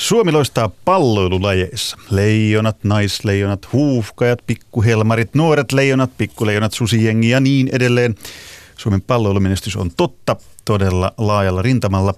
[0.00, 1.96] Suomi loistaa palloilulajeissa.
[2.10, 8.14] Leijonat, naisleijonat, huuhkajat, pikkuhelmarit, nuoret leijonat, pikkuleijonat, susijengi ja niin edelleen.
[8.76, 12.14] Suomen palloilumenestys on totta todella laajalla rintamalla.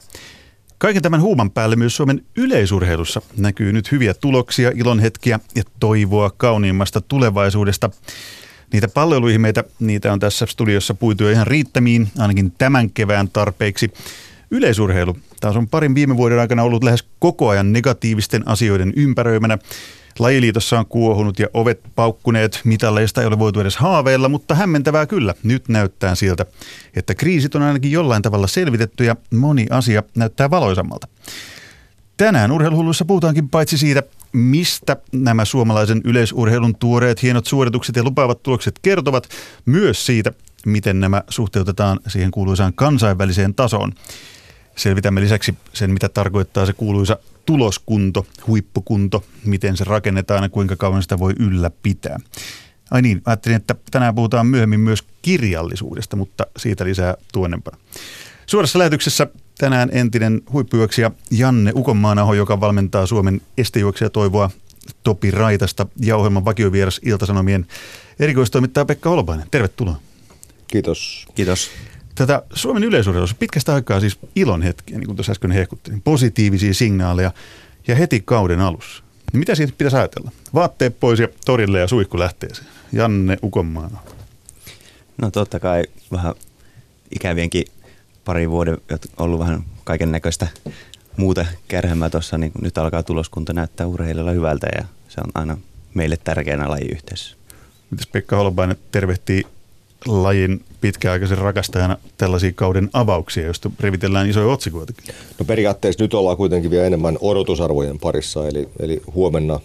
[0.78, 7.00] Kaiken tämän huuman päälle myös Suomen yleisurheilussa näkyy nyt hyviä tuloksia, ilonhetkiä ja toivoa kauniimmasta
[7.00, 7.90] tulevaisuudesta.
[8.72, 13.92] Niitä palloiluihin meitä, niitä on tässä studiossa puitu ihan riittämiin, ainakin tämän kevään tarpeiksi.
[14.52, 19.58] Yleisurheilu taas on parin viime vuoden aikana ollut lähes koko ajan negatiivisten asioiden ympäröimänä.
[20.18, 25.34] Lajiliitossa on kuohunut ja ovet paukkuneet, mitalleista ei ole voitu edes haaveilla, mutta hämmentävää kyllä.
[25.42, 26.46] Nyt näyttää siltä,
[26.96, 31.08] että kriisit on ainakin jollain tavalla selvitetty ja moni asia näyttää valoisammalta.
[32.16, 38.78] Tänään urheiluhulluissa puhutaankin paitsi siitä, mistä nämä suomalaisen yleisurheilun tuoreet hienot suoritukset ja lupaavat tulokset
[38.82, 39.28] kertovat,
[39.66, 40.32] myös siitä,
[40.66, 43.92] miten nämä suhteutetaan siihen kuuluisaan kansainväliseen tasoon.
[44.76, 51.02] Selvitämme lisäksi sen, mitä tarkoittaa se kuuluisa tuloskunto, huippukunto, miten se rakennetaan ja kuinka kauan
[51.02, 52.18] sitä voi ylläpitää.
[52.90, 57.76] Ai niin, ajattelin, että tänään puhutaan myöhemmin myös kirjallisuudesta, mutta siitä lisää tuonnempana.
[58.46, 59.26] Suorassa lähetyksessä
[59.58, 64.50] tänään entinen huippujuoksija Janne Ukonmaanaho, joka valmentaa Suomen estejuoksia toivoa
[65.02, 67.66] Topi Raitasta ja ohjelman vakiovieras Iltasanomien
[68.20, 69.46] erikoistoimittaja Pekka Holopainen.
[69.50, 69.96] Tervetuloa.
[70.66, 71.26] Kiitos.
[71.34, 71.70] Kiitos.
[72.14, 77.32] Tätä Suomen yleisurheilussa pitkästä aikaa siis ilon hetkiä, niin kuin tuossa äsken hehkuttiin, positiivisia signaaleja
[77.86, 79.02] ja heti kauden alussa.
[79.32, 80.30] Niin mitä siitä pitäisi ajatella?
[80.54, 82.68] Vaatteet pois ja torille ja suihku lähteeseen.
[82.92, 83.98] Janne Ukonmaana.
[85.18, 86.34] No totta kai vähän
[87.14, 87.64] ikävienkin
[88.24, 88.78] pari vuoden
[89.16, 90.46] ollut vähän kaiken näköistä
[91.16, 95.58] muuta kärhemmää tuossa, niin nyt alkaa tuloskunta näyttää urheilijoilla hyvältä ja se on aina
[95.94, 97.36] meille tärkeänä lajiyhteisössä.
[97.90, 99.44] Mitäs Pekka Holopainen tervehtii
[100.06, 105.14] lajin pitkäaikaisen rakastajana tällaisia kauden avauksia, joista revitellään isoja otsikoitakin?
[105.38, 109.60] No periaatteessa nyt ollaan kuitenkin vielä enemmän odotusarvojen parissa, eli, eli huomenna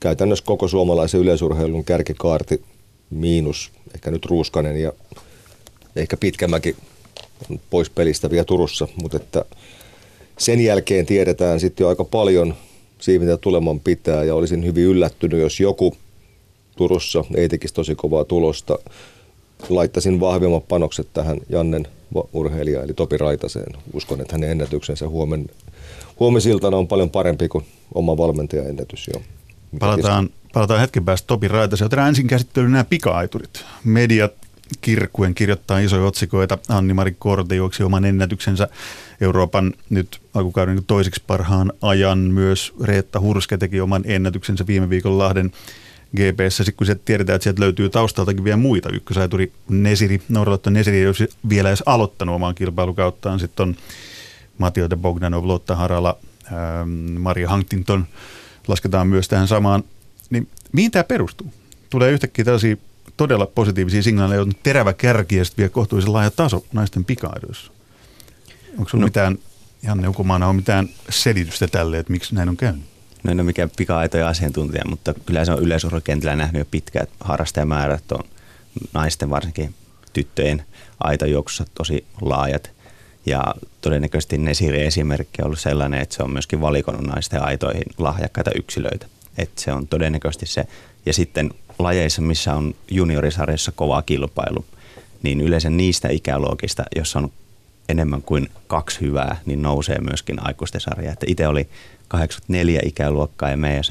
[0.00, 2.62] käytännössä koko suomalaisen yleisurheilun kärkikaarti
[3.10, 4.92] miinus ehkä nyt Ruuskanen ja
[5.96, 6.76] ehkä Pitkämäki
[7.70, 9.44] pois pelistä vielä Turussa, mutta että
[10.38, 12.54] sen jälkeen tiedetään sitten jo aika paljon
[12.98, 15.96] siitä, mitä tuleman pitää ja olisin hyvin yllättynyt, jos joku
[16.76, 18.78] Turussa ei tekisi tosi kovaa tulosta
[19.68, 21.86] laittaisin vahvemmat panokset tähän Jannen
[22.32, 23.76] urheilijaan, eli Topi Raitaseen.
[23.92, 25.46] Uskon, että hänen ennätyksensä huomen,
[26.20, 29.22] huomisiltana on paljon parempi kuin oma valmentajan ennätys jo.
[29.78, 31.86] Palataan, palataan hetken päästä Topi Raitaseen.
[31.86, 33.64] Otetaan ensin käsittelyyn nämä pika-aiturit.
[33.84, 34.32] Mediat
[34.80, 36.58] kirkkuen kirjoittaa isoja otsikoita.
[36.68, 38.68] Anni-Mari Korte juoksi oman ennätyksensä
[39.20, 42.18] Euroopan nyt alkukauden toiseksi parhaan ajan.
[42.18, 45.52] Myös Reetta Hurske teki oman ennätyksensä viime viikon Lahden
[46.16, 48.88] GPS, sitten kun tiedetään, että sieltä löytyy taustaltakin vielä muita.
[48.88, 53.40] Ykkösaituri Nesiri, Norralotto Nesiri olisi vielä edes aloittanut omaan kilpailukauttaan.
[53.40, 53.76] Sitten on
[54.58, 56.18] Matio de Bogdanov, Lotta Harala,
[56.52, 56.88] ähm,
[57.20, 58.06] Maria Huntington
[58.68, 59.84] lasketaan myös tähän samaan.
[60.30, 61.52] Niin mihin tämä perustuu?
[61.90, 62.76] Tulee yhtäkkiä tällaisia
[63.16, 67.72] todella positiivisia signaaleja, on terävä kärki ja sitten vielä kohtuullisen laaja taso naisten pikaidoissa.
[68.78, 69.06] Onko sinulla no.
[69.06, 69.38] mitään,
[69.82, 72.95] Janne Ukomaana, on mitään selitystä tälle, että miksi näin on käynyt?
[73.26, 77.16] No en ole mikään pika-aitoja asiantuntija, mutta kyllä se on yleisurheilukentällä nähnyt jo pitkään, että
[77.20, 78.24] harrastajamäärät on
[78.92, 79.74] naisten varsinkin
[80.12, 80.64] tyttöjen
[81.00, 82.70] aitojuoksussa tosi laajat.
[83.26, 88.50] Ja todennäköisesti Nesiri esimerkki on ollut sellainen, että se on myöskin valikonnut naisten aitoihin lahjakkaita
[88.54, 89.06] yksilöitä.
[89.38, 90.64] Että se on todennäköisesti se.
[91.06, 94.64] Ja sitten lajeissa, missä on juniorisarjassa kova kilpailu,
[95.22, 97.32] niin yleensä niistä ikäluokista, jos on
[97.88, 101.12] enemmän kuin kaksi hyvää, niin nousee myöskin aikuisten sarja.
[101.12, 101.68] Että itse oli
[102.08, 103.84] 84 ikäluokkaa ja meidän,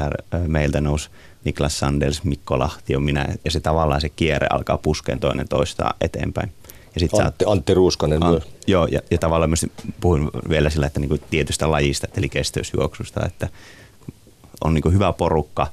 [0.48, 1.10] meiltä nousi
[1.44, 3.28] Niklas Sanders, Mikko Lahti on minä.
[3.46, 6.52] Ja se tavallaan se kierre alkaa puskeen toinen toista eteenpäin.
[6.96, 8.44] Ja sit Antti, Antti Ruuskanen an, myös.
[8.68, 9.66] Joo, ja, ja tavallaan myös
[10.02, 13.50] puhun vielä sillä, että niinku tietystä lajista, eli kestävyysjuoksusta, että
[14.64, 15.68] on niinku hyvä porukka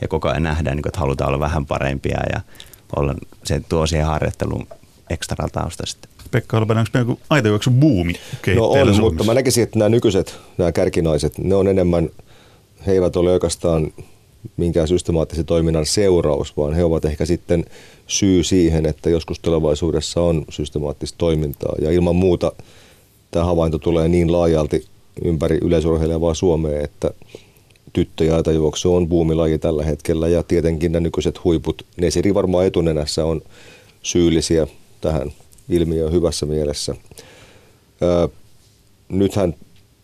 [0.00, 2.40] ja koko ajan nähdään, niinku, että halutaan olla vähän parempia ja
[2.96, 4.66] olla, se tuo siihen harjoitteluun
[5.10, 6.10] ekstra tausta sitten.
[6.30, 8.12] Pekka Holopainen, onko meillä joku aitojuoksu buumi
[8.56, 9.02] No on, Suomessa?
[9.02, 12.10] mutta mä näkisin, että nämä nykyiset, nämä kärkinaiset, ne on enemmän,
[12.86, 13.92] he eivät ole oikeastaan
[14.56, 17.64] minkään systemaattisen toiminnan seuraus, vaan he ovat ehkä sitten
[18.06, 21.74] syy siihen, että joskus tulevaisuudessa on systemaattista toimintaa.
[21.82, 22.52] Ja ilman muuta
[23.30, 24.84] tämä havainto tulee niin laajalti
[25.24, 27.10] ympäri yleisurheilevaa Suomea, että
[27.92, 33.24] tyttö- ja aitajuoksu on buumilaji tällä hetkellä ja tietenkin nämä nykyiset huiput, Nesiri varmaan etunenässä
[33.24, 33.42] on
[34.02, 34.66] syyllisiä
[35.00, 35.32] tähän
[35.68, 36.94] ilmiö hyvässä mielessä.
[38.02, 38.28] Öö,
[39.08, 39.54] nythän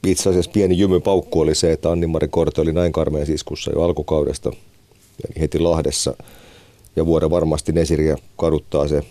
[0.06, 4.48] itse asiassa pieni jymypaukku oli se, että Anni-Mari Korte oli näin karmeen iskussa jo alkukaudesta,
[5.24, 6.16] eli heti Lahdessa.
[6.96, 9.02] Ja vuoden varmasti Nesiriä kaduttaa se,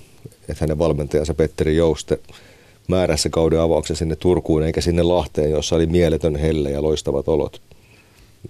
[0.49, 2.19] että hänen valmentajansa Petteri Jouste
[2.87, 7.61] määrässä kauden avauksen sinne Turkuun eikä sinne Lahteen, jossa oli mieletön helle ja loistavat olot.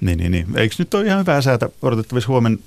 [0.01, 0.47] Niin, niin, niin.
[0.57, 2.57] Eikö nyt ole ihan hyvää säätä odotettavissa huomenna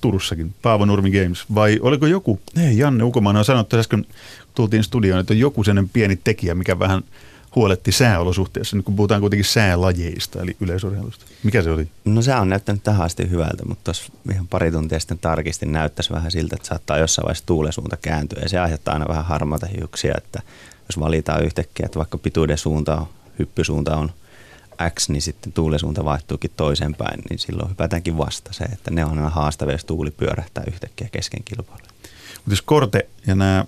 [0.00, 4.06] Turussakin, Paavo Nurmi Games, vai oliko joku, ei Janne Ukomaan on sanonut että äsken
[4.54, 7.02] tultiin studioon, että on joku sellainen pieni tekijä, mikä vähän
[7.56, 11.24] huoletti sääolosuhteessa, nyt kun puhutaan kuitenkin säälajeista, eli yleisurheilusta.
[11.42, 11.88] Mikä se oli?
[12.04, 16.12] No se on näyttänyt tähän asti hyvältä, mutta tuossa ihan pari tuntia sitten tarkistin näyttäisi
[16.12, 20.14] vähän siltä, että saattaa jossain vaiheessa tuulesuunta kääntyä, ja se aiheuttaa aina vähän harmaata hiuksia,
[20.16, 20.42] että
[20.88, 23.06] jos valitaan yhtäkkiä, että vaikka pituuden suunta on,
[23.38, 24.10] hyppysuunta on–
[24.94, 29.30] X, niin sitten tuulisuunta vaihtuukin toisenpäin, niin silloin hypätäänkin vasta se, että ne on aina
[29.30, 31.88] haastavia, jos tuuli pyörähtää yhtäkkiä kesken kilpailua.
[32.34, 33.64] Mutta jos Korte ja nämä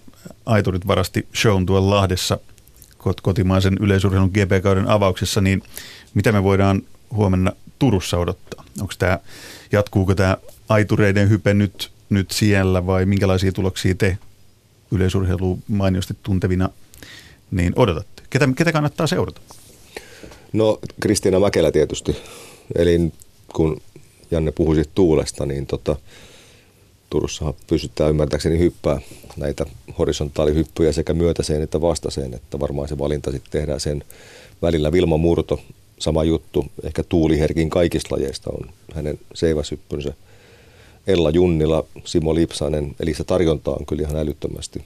[0.46, 2.38] aiturit varasti shown tuolla Lahdessa
[3.22, 5.62] kotimaisen yleisurheilun GP-kauden avauksessa, niin
[6.14, 8.64] mitä me voidaan huomenna Turussa odottaa?
[8.80, 9.18] Onko tämä,
[9.72, 10.36] jatkuuko tämä
[10.68, 14.18] aitureiden hype nyt, nyt siellä vai minkälaisia tuloksia te
[14.90, 16.68] yleisurheilu mainiosti tuntevina
[17.50, 18.22] niin odotatte?
[18.30, 19.40] Ketä, ketä kannattaa seurata?
[20.52, 22.16] No Kristiina Mäkelä tietysti.
[22.74, 23.12] Eli
[23.54, 23.80] kun
[24.30, 25.96] Janne puhui tuulesta, niin tota,
[27.10, 29.00] Turussahan pystytään ymmärtääkseni hyppää
[29.36, 29.66] näitä
[29.98, 34.04] horisontaalihyppyjä sekä myötäiseen että vastaiseen, että varmaan se valinta sitten tehdään sen
[34.62, 34.92] välillä.
[34.92, 35.60] Vilma Murto,
[35.98, 40.14] sama juttu, ehkä tuuliherkin kaikista lajeista on hänen seiväshyppynsä.
[41.06, 44.84] Ella Junnila, Simo Lipsanen, eli se tarjonta on kyllä ihan älyttömästi.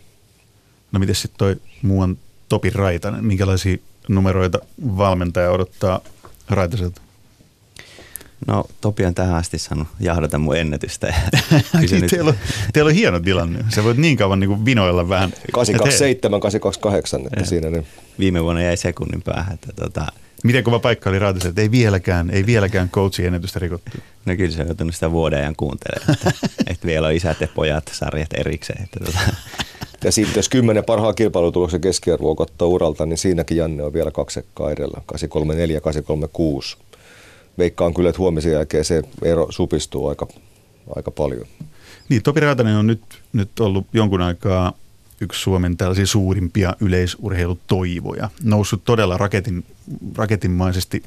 [0.92, 2.18] No miten sitten toi muuan
[2.48, 3.76] Topi Raitanen, minkälaisia
[4.08, 4.58] numeroita
[4.96, 6.00] valmentaja odottaa
[6.50, 7.00] Raitaselta?
[8.46, 11.06] No Topi on tähän asti saanut jahdata mun ennätystä.
[11.90, 12.36] niin, teillä, on,
[12.72, 13.64] teillä on hieno tilanne.
[13.68, 15.30] Se voit niin kauan niin kuin vinoilla vähän.
[15.52, 17.46] 827, 828, että ja.
[17.46, 17.86] siinä niin.
[18.18, 19.54] Viime vuonna jäi sekunnin päähän.
[19.54, 20.06] Että tota...
[20.44, 23.90] Miten kova paikka oli Raitasella, että ei vieläkään, ei vieläkään coachin ennätystä rikottu?
[24.26, 26.32] No kyllä se on joutunut sitä vuoden ajan kuuntelemaan, että,
[26.66, 28.82] että vielä on isät ja pojat sarjat erikseen.
[28.82, 29.18] Että tota,
[30.04, 34.70] ja sitten jos kymmenen parhaan kilpailutuloksen keskiarvoa ottaa uralta, niin siinäkin Janne on vielä kaksekkaa
[34.70, 36.76] edellä, 834, 836.
[37.58, 40.26] Veikkaan kyllä, että huomisen jälkeen se ero supistuu aika,
[40.96, 41.46] aika paljon.
[42.08, 43.02] Niin, Topi Raatanen on nyt,
[43.32, 44.72] nyt ollut jonkun aikaa
[45.20, 48.30] yksi Suomen tällaisia suurimpia yleisurheilutoivoja.
[48.42, 49.64] Noussut todella raketin,
[50.16, 51.02] raketinmaisesti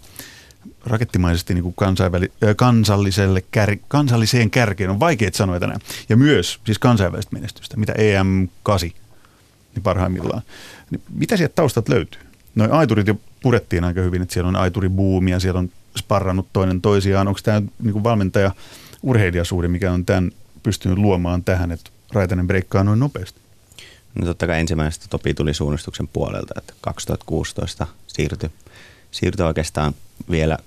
[0.85, 4.89] rakettimaisesti niin kuin kansainväli, kansalliselle kär, kansalliseen kärkeen.
[4.89, 5.79] On vaikea sanoa tänään.
[6.09, 8.79] Ja myös siis kansainvälistä menestystä, mitä EM8
[9.75, 10.41] niin parhaimmillaan.
[10.91, 12.21] Niin mitä sieltä taustat löytyy?
[12.55, 17.27] Noin aiturit jo purettiin aika hyvin, että siellä on aituribuumia, siellä on sparrannut toinen toisiaan.
[17.27, 18.51] Onko tämä niin valmentaja
[19.03, 20.31] urheilijasuhde, mikä on tämän
[20.63, 23.39] pystynyt luomaan tähän, että Raitanen breikkaa noin nopeasti?
[24.15, 28.49] No totta kai ensimmäisestä Topi tuli suunnistuksen puolelta, että 2016 siirtyi,
[29.15, 29.93] siirtyi oikeastaan
[30.31, 30.57] vielä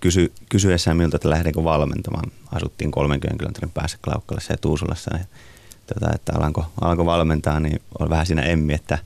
[0.00, 2.32] kysy, kysyessään miltä, että lähdenkö valmentamaan.
[2.52, 5.16] Asuttiin 30 kilometrin päässä Klaukkalassa ja Tuusulassa.
[5.16, 5.24] Ja,
[5.86, 8.98] tota, että alanko, alanko valmentaa, niin on vähän siinä emmi, että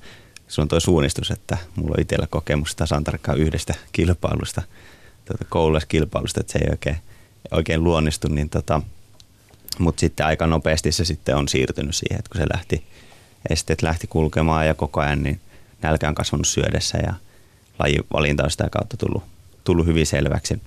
[0.48, 4.62] se on tuo suunnistus, että mulla on itsellä kokemus tasan tarkkaan yhdestä kilpailusta,
[5.24, 6.96] tota, koululaiskilpailusta, että se ei oikein,
[7.50, 8.82] oikein luonnistu, niin tota,
[9.78, 12.86] mutta sitten aika nopeasti se sitten on siirtynyt siihen, että kun se lähti,
[13.50, 15.40] esteet lähti kulkemaan ja koko ajan, niin
[15.82, 17.14] nälkä on kasvanut syödessä ja
[17.82, 19.22] lajivalinta on sitä kautta tullut
[19.64, 20.62] tullut hyvin selväksi.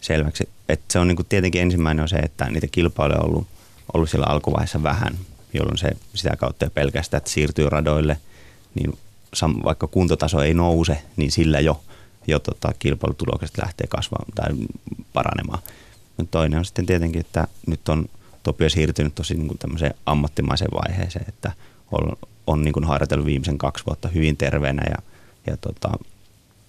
[0.00, 0.48] selväksi.
[0.68, 3.46] Et se on niin tietenkin ensimmäinen on se, että niitä kilpailuja on ollut,
[3.94, 5.18] ollut siellä alkuvaiheessa vähän,
[5.52, 8.16] jolloin se sitä kautta jo pelkästään, että siirtyy radoille,
[8.74, 8.98] niin
[9.64, 11.80] vaikka kuntotaso ei nouse, niin sillä jo,
[12.26, 14.48] jo tota, kilpailutulokset lähtee kasvamaan tai
[15.12, 15.62] paranemaan.
[16.16, 18.06] Mutta toinen on sitten tietenkin, että nyt on
[18.42, 21.52] Topio siirtynyt tosi niin tämmöiseen ammattimaiseen vaiheeseen, että
[21.92, 22.16] on,
[22.46, 24.96] on niin harjoitellut viimeisen kaksi vuotta hyvin terveenä ja,
[25.46, 25.90] ja tota,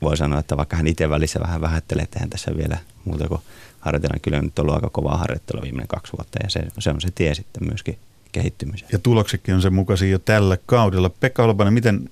[0.02, 3.42] voi sanoa, että vaikka hän itse välissä vähän vähättelee, että tässä vielä muuta kuin
[3.80, 7.02] harjoitella, kyllä on nyt ollut aika kovaa harjoittelua viimeinen kaksi vuotta ja se, se on
[7.02, 7.98] se tie sitten myöskin
[8.32, 8.90] kehittymiseen.
[8.92, 11.10] Ja tuloksetkin on sen mukaisia jo tällä kaudella.
[11.10, 12.10] Pekka Holopainen, miten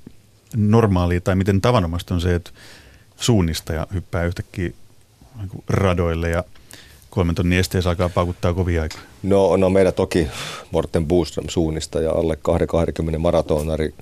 [0.55, 2.51] normaali tai miten tavanomaista on se, että
[3.15, 4.69] suunnistaja hyppää yhtäkkiä
[5.69, 6.43] radoille ja
[7.10, 9.01] kolmen tonnin esteessä alkaa paukuttaa kovia aikaa?
[9.24, 10.27] No, no meillä toki
[10.72, 13.93] Morten Boström suunnistaja, alle 220 maratonari,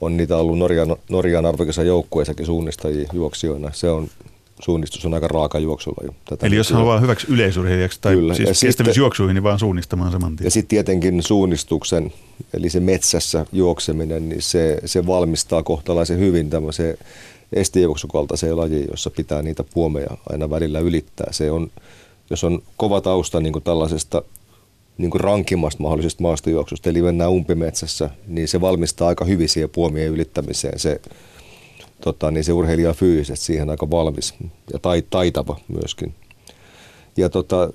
[0.00, 3.70] on niitä ollut Norjan, Norjan arvokisa joukkueessakin suunnistajia juoksijoina.
[3.72, 4.08] Se on
[4.62, 6.02] suunnistus on aika raaka juoksulla.
[6.04, 6.14] Jo.
[6.24, 8.34] Tätä Eli jos haluaa hyväksi yleisurheilijaksi tai Kyllä.
[8.34, 10.46] siis kestävyysjuoksuihin, niin vaan suunnistamaan saman tien.
[10.46, 12.12] Ja sitten tietenkin suunnistuksen,
[12.54, 16.98] eli se metsässä juokseminen, niin se, se valmistaa kohtalaisen hyvin tämmöiseen
[17.52, 21.28] estejuoksukaltaiseen lajiin, jossa pitää niitä puomeja aina välillä ylittää.
[21.30, 21.70] Se on,
[22.30, 24.22] jos on kova tausta niin kuin tällaisesta
[25.00, 30.08] niin kuin rankimmasta mahdollisesta maastojuoksusta, eli mennään umpimetsässä, niin se valmistaa aika hyvin siihen puomien
[30.08, 30.78] ylittämiseen.
[30.78, 31.00] Se,
[32.00, 34.34] tota, niin se urheilija fyysisesti siihen aika valmis
[34.72, 36.14] ja tai, taitava myöskin.
[37.16, 37.70] Ja tota,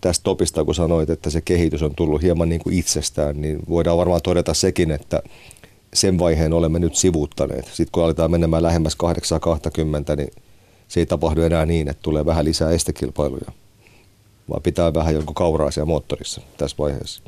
[0.00, 3.98] tästä topista, kun sanoit, että se kehitys on tullut hieman niin kuin itsestään, niin voidaan
[3.98, 5.22] varmaan todeta sekin, että
[5.94, 7.64] sen vaiheen olemme nyt sivuuttaneet.
[7.64, 10.30] Sitten kun aletaan menemään lähemmäs 820, niin
[10.88, 13.63] se ei tapahdu enää niin, että tulee vähän lisää estekilpailuja
[14.50, 17.22] vai pitää vähän jonkun kauraisia moottorissa tässä vaiheessa?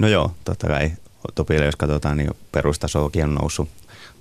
[0.00, 0.92] No joo, totta kai
[1.34, 3.68] Topille, jos katsotaan, niin perustasoakin on noussut,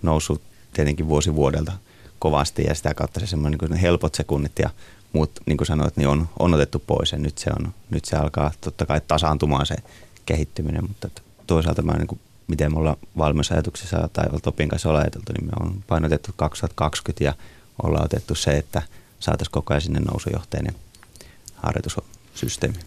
[0.01, 0.41] noussut
[0.73, 1.71] tietenkin vuosi vuodelta
[2.19, 4.69] kovasti ja sitä kautta se semmoinen niin helpot sekunnit ja
[5.13, 8.15] muut, niin kuin sanoit, niin on, on otettu pois ja nyt se, on, nyt se
[8.15, 9.75] alkaa totta kai tasaantumaan se
[10.25, 11.09] kehittyminen, mutta
[11.47, 15.51] toisaalta mä niin kuin, miten me ollaan valmennusajatuksessa tai Topin kanssa ollaan ajateltu, niin me
[15.59, 17.33] on painotettu 2020 ja
[17.83, 18.81] ollaan otettu se, että
[19.19, 20.75] saataisiin koko ajan sinne nousujohteinen
[21.65, 22.77] harjoitussysteemi.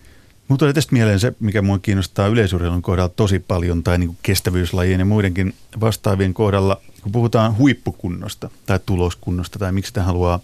[0.48, 5.00] Mutta tuli tästä mieleen se, mikä minua kiinnostaa yleisurheilun kohdalla tosi paljon tai niin kestävyyslajien
[5.00, 10.40] ja muidenkin vastaavien kohdalla, kun puhutaan huippukunnosta tai tuloskunnosta tai miksi sitä haluaa,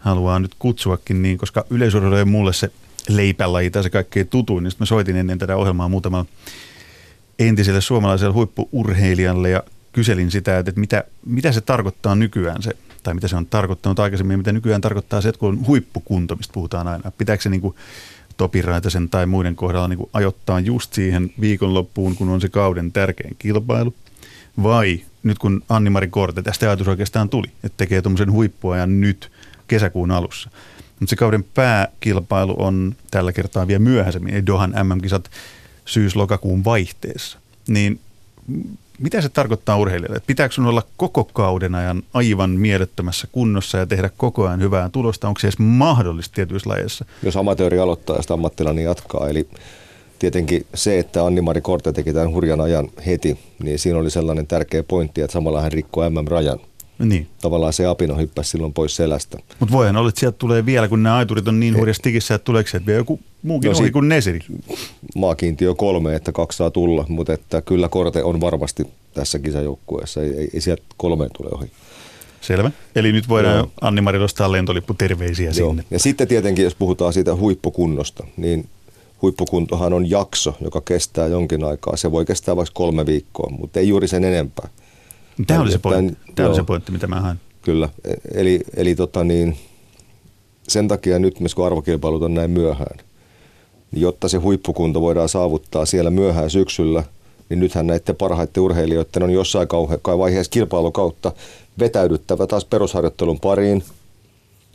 [0.00, 2.70] haluaa nyt kutsuakin, niin koska yleisurheilu on mulle se
[3.08, 6.26] leipälaji tai se kaikkein tutuin, niin mä soitin ennen tätä ohjelmaa muutamalla
[7.38, 9.62] entiselle suomalaiselle huippuurheilijalle ja
[9.92, 14.38] kyselin sitä, että mitä, mitä se tarkoittaa nykyään se, tai mitä se on tarkoittanut aikaisemmin,
[14.38, 17.10] mitä nykyään tarkoittaa se, että kun on huippukunto, mistä puhutaan aina.
[17.18, 17.74] Pitääkö se niin kuin
[18.36, 22.92] Topi Raitasen tai muiden kohdalla niin kuin ajoittaa just siihen viikonloppuun, kun on se kauden
[22.92, 23.94] tärkein kilpailu?
[24.62, 29.32] Vai nyt kun Anni-Mari Korte, tästä ajatus oikeastaan tuli, että tekee tuommoisen huippuajan nyt
[29.68, 30.50] kesäkuun alussa.
[31.00, 35.30] Mutta se kauden pääkilpailu on tällä kertaa vielä myöhäisemmin, eli Dohan MM-kisat
[35.84, 37.38] syys-lokakuun vaihteessa.
[37.68, 38.00] Niin
[39.00, 40.20] mitä se tarkoittaa urheilijalle?
[40.26, 45.28] Pitääkö sun olla koko kauden ajan aivan mielettömässä kunnossa ja tehdä koko ajan hyvää tulosta?
[45.28, 47.04] Onko se edes mahdollista tietyissä lajeissa?
[47.22, 49.48] Jos amatööri aloittaa ja sitä ammattilainen jatkaa, eli
[50.18, 54.82] tietenkin se, että Anni-Mari Korte teki tämän hurjan ajan heti, niin siinä oli sellainen tärkeä
[54.82, 56.60] pointti, että samalla hän rikkoi MM-rajan.
[57.00, 57.26] Niin.
[57.42, 59.38] Tavallaan se apino hyppäsi silloin pois selästä.
[59.60, 62.44] Mutta voihan olla, että sieltä tulee vielä, kun nämä aiturit on niin hurjassa tikissä, että
[62.44, 64.40] tuleeko sieltä vielä joku muukin no, ohi kuin Nesiri?
[65.14, 70.22] Maakiintiö kolme, että kaksi saa tulla, mutta että kyllä Korte on varmasti tässä kisajoukkueessa.
[70.22, 71.70] Ei, ei, ei sieltä kolmeen tule ohi.
[72.40, 72.70] Selvä.
[72.94, 73.70] Eli nyt voidaan no.
[73.80, 75.68] Anni-Mari nostaa lentolippu terveisiä Joo.
[75.68, 75.84] sinne.
[75.90, 78.68] Ja sitten tietenkin, jos puhutaan siitä huippukunnosta, niin
[79.22, 81.96] huippukuntohan on jakso, joka kestää jonkin aikaa.
[81.96, 84.68] Se voi kestää vaikka kolme viikkoa, mutta ei juuri sen enempää.
[85.46, 87.40] Tämä oli se pointti, Tämä oli se pointti mitä mä hain.
[87.62, 87.88] Kyllä.
[88.34, 89.56] Eli, eli tota niin,
[90.68, 92.98] sen takia nyt myös kun arvokilpailut on näin myöhään,
[93.92, 97.04] niin jotta se huippukunto voidaan saavuttaa siellä myöhään syksyllä,
[97.48, 99.68] niin nythän näiden parhaiten urheilijoiden on jossain
[100.18, 101.32] vaiheessa kilpailukautta
[101.78, 103.84] vetäydyttävä taas perusharjoittelun pariin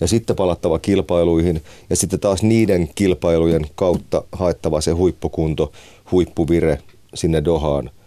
[0.02, 5.72] ja sitten palattava kilpailuihin ja sitten taas niiden kilpailujen kautta haettava se huippukunto,
[6.12, 6.82] huippuvire
[7.16, 7.90] sinne Dohaan–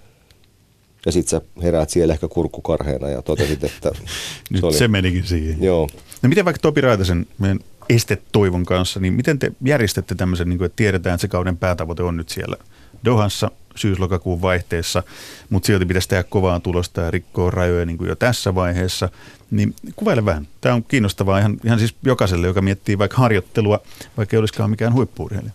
[1.06, 3.90] ja sitten sä heräät siellä ehkä kurkkukarheena ja totesit, että
[4.50, 4.74] Nyt se, oli...
[4.74, 5.62] se menikin siihen.
[5.62, 5.88] Joo.
[6.22, 10.66] No miten vaikka Topi Raitasen, meidän estetoivon kanssa, niin miten te järjestätte tämmöisen, niin kuin,
[10.66, 12.56] että tiedetään, että se kauden päätavoite on nyt siellä
[13.04, 15.02] Dohassa syys-lokakuun vaihteessa,
[15.50, 19.08] mutta silti pitäisi tehdä kovaa tulosta ja rikkoa rajoja niin kuin jo tässä vaiheessa.
[19.50, 20.48] Niin kuvaile vähän.
[20.60, 23.80] Tämä on kiinnostavaa ihan, ihan siis jokaiselle, joka miettii vaikka harjoittelua,
[24.16, 25.52] vaikka ei olisikaan mikään huippuurheilija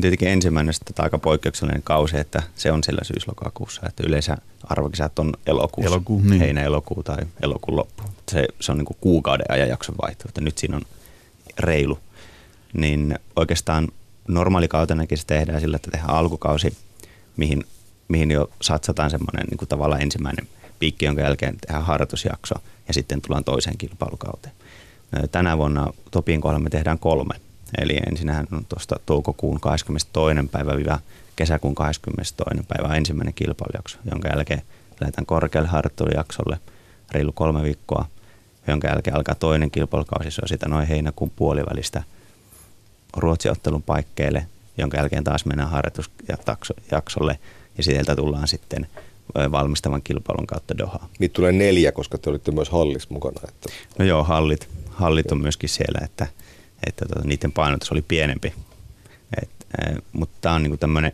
[0.00, 3.82] tietenkin ensimmäinen sitten aika poikkeuksellinen kausi, että se on siellä syyslokakuussa.
[3.86, 6.40] Että yleensä arvokisat on elokuussa, Elokuu, niin.
[6.40, 8.02] heinä-elokuu tai elokuun loppu.
[8.30, 10.82] Se, se on niin kuin kuukauden ajanjakson vaihto, että nyt siinä on
[11.58, 11.98] reilu.
[12.72, 13.88] Niin oikeastaan
[14.28, 16.76] normaalikautenakin se tehdään sillä, että tehdään alkukausi,
[17.36, 17.64] mihin,
[18.08, 20.48] mihin jo satsataan semmoinen niin kuin tavallaan ensimmäinen
[20.78, 22.54] piikki, jonka jälkeen tehdään harjoitusjakso
[22.88, 24.54] ja sitten tullaan toiseen kilpailukauteen.
[25.32, 27.34] Tänä vuonna Topin kohdalla me tehdään kolme
[27.78, 30.48] Eli ensinnähän on tuosta toukokuun 22.
[30.52, 30.98] päivä
[31.36, 32.66] kesäkuun 22.
[32.68, 34.62] päivä ensimmäinen kilpailujakso, jonka jälkeen
[35.00, 36.58] lähdetään korkealle harjoittelujaksolle
[37.12, 38.06] reilu kolme viikkoa,
[38.68, 42.02] jonka jälkeen alkaa toinen kilpailukausi, se on sitä noin heinäkuun puolivälistä
[43.16, 44.46] Ruotsiottelun paikkeille,
[44.78, 47.38] jonka jälkeen taas mennään harjoitusjaksolle
[47.78, 48.86] ja sieltä tullaan sitten
[49.52, 51.08] valmistavan kilpailun kautta Doha.
[51.18, 53.40] Niitä tulee neljä, koska te olitte myös hallis mukana.
[53.48, 53.68] Että...
[53.98, 56.26] No joo, hallit, hallit on myöskin siellä, että–
[56.86, 58.52] että tota, niiden painotus oli pienempi.
[59.42, 59.50] Et,
[59.80, 61.12] äh, mutta tämä on niinku tämmöinen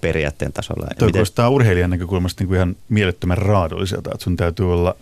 [0.00, 0.86] periaatteen tasolla.
[0.86, 1.12] Tuo miten...
[1.12, 4.96] kuulostaa urheilijan näkökulmasta niinku ihan mielettömän raadolliselta, että sun täytyy olla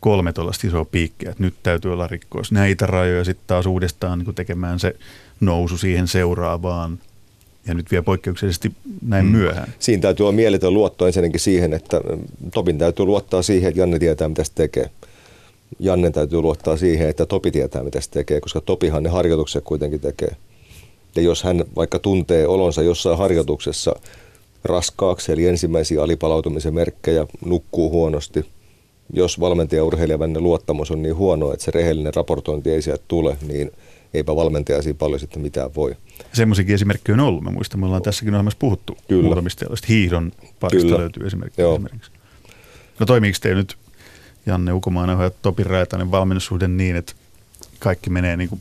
[0.00, 4.34] kolme tuollaista isoa piikkiä, että nyt täytyy olla rikkois näitä rajoja, sitten taas uudestaan niin
[4.34, 4.96] tekemään se
[5.40, 6.98] nousu siihen seuraavaan
[7.66, 8.72] ja nyt vielä poikkeuksellisesti
[9.06, 9.32] näin mm.
[9.32, 9.74] myöhään.
[9.78, 12.00] Siinä täytyy olla mieletön luotto ensinnäkin siihen, että
[12.54, 14.90] Topin täytyy luottaa siihen, että Janne tietää, mitä se tekee.
[15.78, 20.00] Janne täytyy luottaa siihen, että Topi tietää, mitä se tekee, koska Topihan ne harjoitukset kuitenkin
[20.00, 20.36] tekee.
[21.16, 23.96] Ja jos hän vaikka tuntee olonsa jossain harjoituksessa
[24.64, 28.44] raskaaksi, eli ensimmäisiä alipalautumisen merkkejä, nukkuu huonosti,
[29.12, 33.70] jos valmentaja urheilija luottamus on niin huono, että se rehellinen raportointi ei sieltä tule, niin
[34.14, 35.96] eipä valmentaja siinä paljon sitten mitään voi.
[36.32, 37.42] Semmoisiakin esimerkkejä on ollut.
[37.42, 39.22] Mä muistan, me ollaan tässäkin ohjelmassa puhuttu Kyllä.
[39.22, 41.00] muutamista Hiihdon parista Kyllä.
[41.00, 41.62] löytyy esimerkiksi.
[41.62, 42.10] esimerkiksi.
[43.00, 43.76] No toimiiko teillä nyt
[44.46, 47.12] Janne Ukomainen ja Topi Raitanen valmennussuhde niin, että
[47.78, 48.60] kaikki menee niin kuin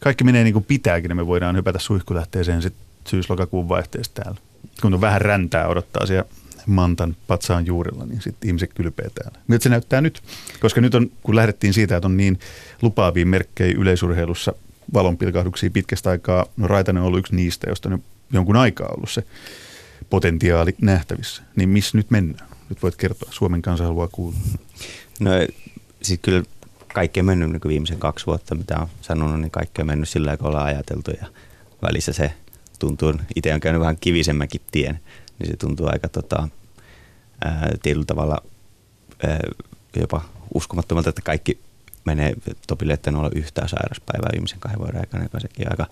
[0.00, 4.40] kaikki menee niin kuin pitääkin, niin me voidaan hypätä suihkulähteeseen sitten syys-lokakuun vaihteessa täällä.
[4.82, 6.28] Kun on vähän räntää odottaa siellä
[6.66, 9.38] mantan patsaan juurella, niin sitten ihmiset kylpeä täällä.
[9.48, 10.22] Miltä se näyttää nyt?
[10.60, 12.38] Koska nyt on, kun lähdettiin siitä, että on niin
[12.82, 14.52] lupaavia merkkejä yleisurheilussa
[14.94, 18.02] valonpilkahduksia pitkästä aikaa, no Raitanen on ollut yksi niistä, josta on
[18.32, 19.24] jonkun aikaa ollut se
[20.10, 21.42] potentiaali nähtävissä.
[21.56, 22.48] Niin missä nyt mennään?
[22.70, 24.38] Nyt voit kertoa, Suomen kansa haluaa kuulla.
[25.20, 25.30] No
[26.02, 26.42] siis kyllä
[26.94, 30.36] kaikki on mennyt niin viimeisen kaksi vuotta, mitä on sanonut, niin kaikki on mennyt sillä
[30.36, 31.26] kun ollaan ajateltu ja
[31.82, 32.32] välissä se
[32.78, 35.00] tuntuu, itse on käynyt vähän kivisemmäkin tien,
[35.38, 36.48] niin se tuntuu aika tota,
[37.44, 38.42] ää, tietyllä tavalla
[39.26, 39.40] ää,
[39.96, 40.22] jopa
[40.54, 41.58] uskomattomalta, että kaikki
[42.04, 42.34] menee
[42.66, 45.86] topille, että en ole yhtään sairaspäivää viimeisen kahden vuoden aikana, joka sekin on aika,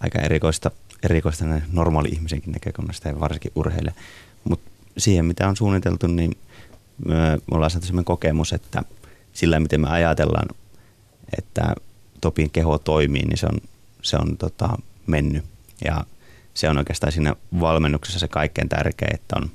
[0.00, 0.70] aika erikoista,
[1.02, 3.94] erikoista normaali ihmisenkin näkökulmasta ja varsinkin urheille.
[4.98, 6.36] Siihen, mitä on suunniteltu, niin
[7.06, 8.82] me ollaan saatu sellainen kokemus, että
[9.32, 10.48] sillä, miten me ajatellaan,
[11.38, 11.74] että
[12.20, 13.58] Topin keho toimii, niin se on,
[14.02, 14.68] se on tota,
[15.06, 15.44] mennyt.
[15.84, 16.04] Ja
[16.54, 19.50] se on oikeastaan siinä valmennuksessa se kaikkein tärkein, että on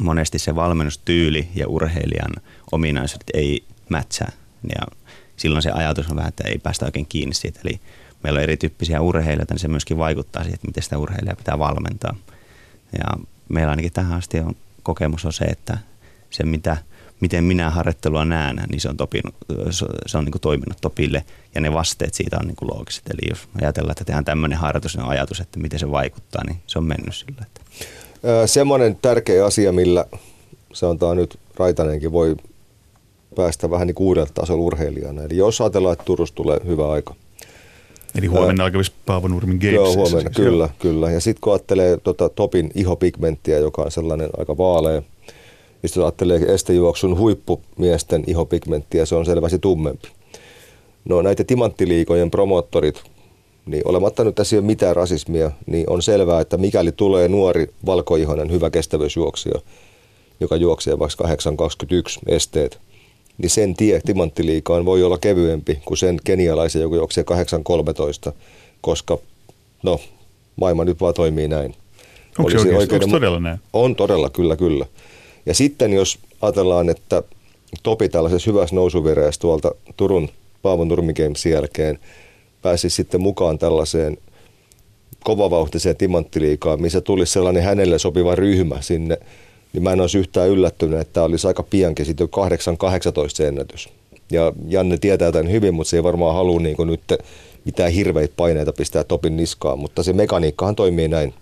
[0.00, 2.32] monesti se valmennustyyli ja urheilijan
[2.72, 4.32] ominaisuudet ei mätsää.
[4.62, 4.96] Ja
[5.36, 7.60] silloin se ajatus on vähän, että ei päästä oikein kiinni siitä.
[7.64, 7.80] Eli
[8.22, 12.16] meillä on erityyppisiä urheilijoita, niin se myöskin vaikuttaa siihen, että miten sitä urheilijaa pitää valmentaa.
[12.92, 15.78] Ja meillä ainakin tähän asti on kokemus on se, että
[16.30, 16.76] se mitä,
[17.20, 19.34] miten minä harjoittelua näen, niin se on, topinut,
[20.06, 23.10] se on niin kuin toiminut topille ja ne vasteet siitä on niin kuin loogiset.
[23.10, 26.78] Eli jos ajatellaan, että tehdään tämmöinen harjoitus, niin ajatus, että miten se vaikuttaa, niin se
[26.78, 27.42] on mennyt sillä.
[27.42, 27.60] Että.
[28.46, 30.04] Semmoinen tärkeä asia, millä
[30.72, 32.36] sanotaan nyt Raitanenkin voi
[33.36, 35.22] päästä vähän niin uudelta tasolla urheilijana.
[35.22, 37.14] Eli jos ajatellaan, että Turussa tulee hyvä aika.
[38.18, 39.74] Eli huomenna alkavissa Paavo Nurmin Games.
[39.74, 40.70] Joo, huomenna, kyllä, joo.
[40.78, 41.10] kyllä.
[41.10, 45.02] Ja sitten kun ajattelee tota, Topin ihopigmenttiä, joka on sellainen aika vaalea,
[45.82, 50.08] ja sitten ajattelee estejuoksun huippumiesten ihopigmenttiä, se on selvästi tummempi.
[51.04, 53.02] No näitä timanttiliikojen promottorit,
[53.66, 57.66] niin olematta nyt tässä ei ole mitään rasismia, niin on selvää, että mikäli tulee nuori
[57.86, 59.60] valkoihoinen hyvä kestävyysjuoksija,
[60.40, 61.30] joka juoksee vaikka 8.21
[62.26, 62.80] esteet,
[63.40, 67.24] niin sen tie timanttiliikaan voi olla kevyempi kuin sen kenialaisen, joka juoksee
[68.28, 68.32] 8.13,
[68.80, 69.18] koska
[69.82, 70.00] no,
[70.56, 71.74] maailma nyt vaan toimii näin.
[72.38, 73.60] Onko se oikein, oikein, onko todella näin?
[73.72, 74.86] On todella, kyllä, kyllä.
[75.46, 77.22] Ja sitten jos ajatellaan, että
[77.82, 80.28] Topi tällaisessa hyvässä nousuvireessä tuolta Turun
[80.62, 81.98] Paavon Nurmi Games jälkeen
[82.62, 84.18] pääsisi sitten mukaan tällaiseen
[85.24, 89.18] kovavauhtiseen timanttiliikaan, missä tulisi sellainen hänelle sopiva ryhmä sinne
[89.72, 92.28] niin mä en olisi yhtään yllättynyt, että tämä olisi aika piankin sitten
[93.42, 93.88] 8-18 ennätys.
[94.32, 97.00] Ja Janne tietää tämän hyvin, mutta se ei varmaan halua niin nyt
[97.64, 101.34] mitään hirveitä paineita pistää Topin niskaan, mutta se mekaniikkahan toimii näin.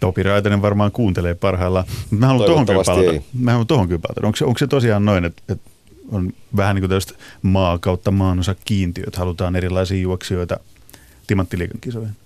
[0.00, 1.84] Topi Raitanen varmaan kuuntelee parhaillaan.
[2.10, 3.22] Mä haluan tuohon kyllä palata.
[3.38, 4.26] Mä haluan tuohon kyllä palata.
[4.26, 5.70] Onko se, onko se tosiaan noin, että, että
[6.12, 10.60] on vähän niin kuin tällaista maa kautta maanosa kiintiöt, halutaan erilaisia juoksijoita
[11.26, 12.16] timanttiliikan kisoihin?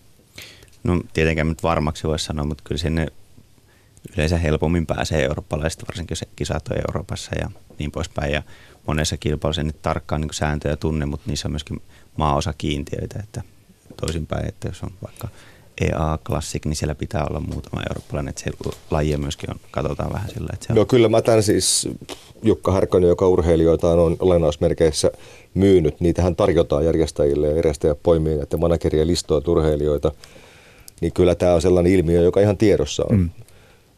[0.85, 3.07] No tietenkään nyt varmaksi voisi sanoa, mutta kyllä sinne
[4.17, 8.33] yleensä helpommin pääsee eurooppalaiset, varsinkin se kisat on Euroopassa ja niin poispäin.
[8.33, 8.43] Ja
[8.87, 11.83] monessa kilpailussa nyt tarkkaan niin sääntöjä tunne, mutta niissä on myöskin
[12.17, 13.43] maaosa kiintiöitä, että
[14.01, 15.29] toisinpäin, että jos on vaikka
[15.81, 18.51] EA Classic, niin siellä pitää olla muutama eurooppalainen, että se
[18.91, 20.51] laji myöskin on, katsotaan vähän sillä.
[20.53, 20.77] Että se on.
[20.77, 21.88] No kyllä mä tämän siis
[22.43, 25.11] Jukka Härkönen, joka urheilijoita on olennaismerkeissä
[25.55, 30.12] myynyt, niitähän tarjotaan järjestäjille ja järjestäjät poimii näitä manageria listoja urheilijoita,
[31.01, 33.17] niin kyllä tämä on sellainen ilmiö, joka ihan tiedossa on.
[33.17, 33.31] Mm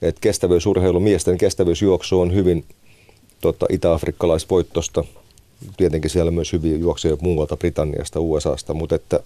[0.08, 2.64] että kestävyysurheilu, miesten kestävyysjuoksu on hyvin
[3.40, 5.04] tota, itä-afrikkalaisvoittosta.
[5.76, 9.20] Tietenkin siellä myös hyviä juoksuja muualta Britanniasta, USAsta, mutta että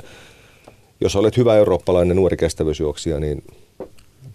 [1.01, 3.45] jos olet hyvä eurooppalainen nuori kestävyysjuoksija, niin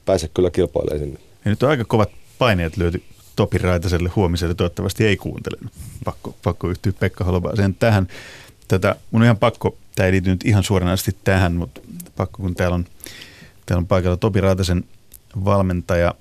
[0.06, 1.20] pääse kyllä kilpailemaan sinne.
[1.46, 3.04] Ja nyt on aika kovat paineet löyty
[3.36, 5.58] Topi Raitaselle huomiselle, toivottavasti ei kuuntele.
[6.04, 8.08] Pakko, pakko yhtyä Pekka Holopaaseen tähän.
[8.68, 11.82] Tätä, mun on ihan pakko, tämä ei liity nyt ihan suoranaisesti tähän, mutta
[12.16, 12.86] pakko kun täällä on,
[13.66, 14.84] täällä on paikalla Topi Raitasen
[15.46, 16.14] valmentaja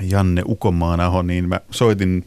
[0.00, 2.26] Janne Ukomaanaho, niin mä soitin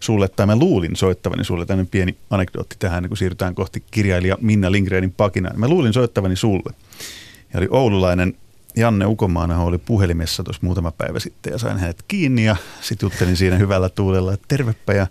[0.00, 4.72] sulle, tai mä luulin soittavani sulle, tämmöinen pieni anekdootti tähän, kun siirrytään kohti kirjailija Minna
[4.72, 5.52] Lindgrenin pakinaa.
[5.56, 6.74] Mä luulin soittavani sulle.
[7.52, 8.34] Ja oli oululainen
[8.76, 13.36] Janne Ukomaanaho oli puhelimessa tuossa muutama päivä sitten ja sain hänet kiinni ja sitten juttelin
[13.36, 15.06] siinä hyvällä tuulella, että tervepä ja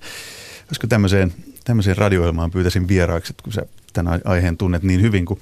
[0.67, 5.41] olisiko tämmöiseen, tämmöiseen radio pyytäisin vieraaksi, kun sä tämän aiheen tunnet niin hyvin kuin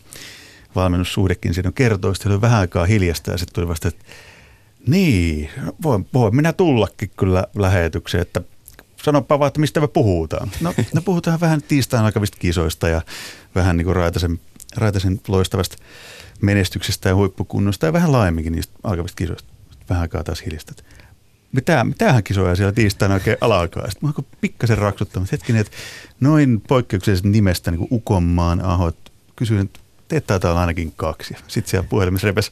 [0.75, 2.13] valmennussuhdekin siinä kertoo.
[2.13, 4.05] Sitten oli vähän aikaa hiljasta ja sitten tuli vasta, että
[4.87, 5.49] niin,
[5.83, 8.41] voin, voin minä tullakin kyllä lähetykseen, että
[9.03, 10.51] sanoppa vaan, että mistä me puhutaan.
[10.61, 13.01] No, me puhutaan vähän tiistain alkavista kisoista ja
[13.55, 14.39] vähän niin kuin Raitasen,
[14.75, 15.77] Raitasen loistavasta
[16.41, 19.53] menestyksestä ja huippukunnosta ja vähän laajemminkin niistä alkavista kisoista.
[19.89, 20.73] Vähän aikaa taas hiljasta.
[21.51, 23.89] Mitä, mitähän kisoja siellä tiistaina oikein alkaa?
[23.89, 25.77] Sitten mä pikkasen raksuttanut hetkinen, että
[26.19, 28.97] noin poikkeuksellisesti nimestä niin kuin Ukonmaan ahot.
[29.35, 31.35] Kysyin, että teet olla ainakin kaksi.
[31.47, 32.51] Sitten siellä puhelimessa repes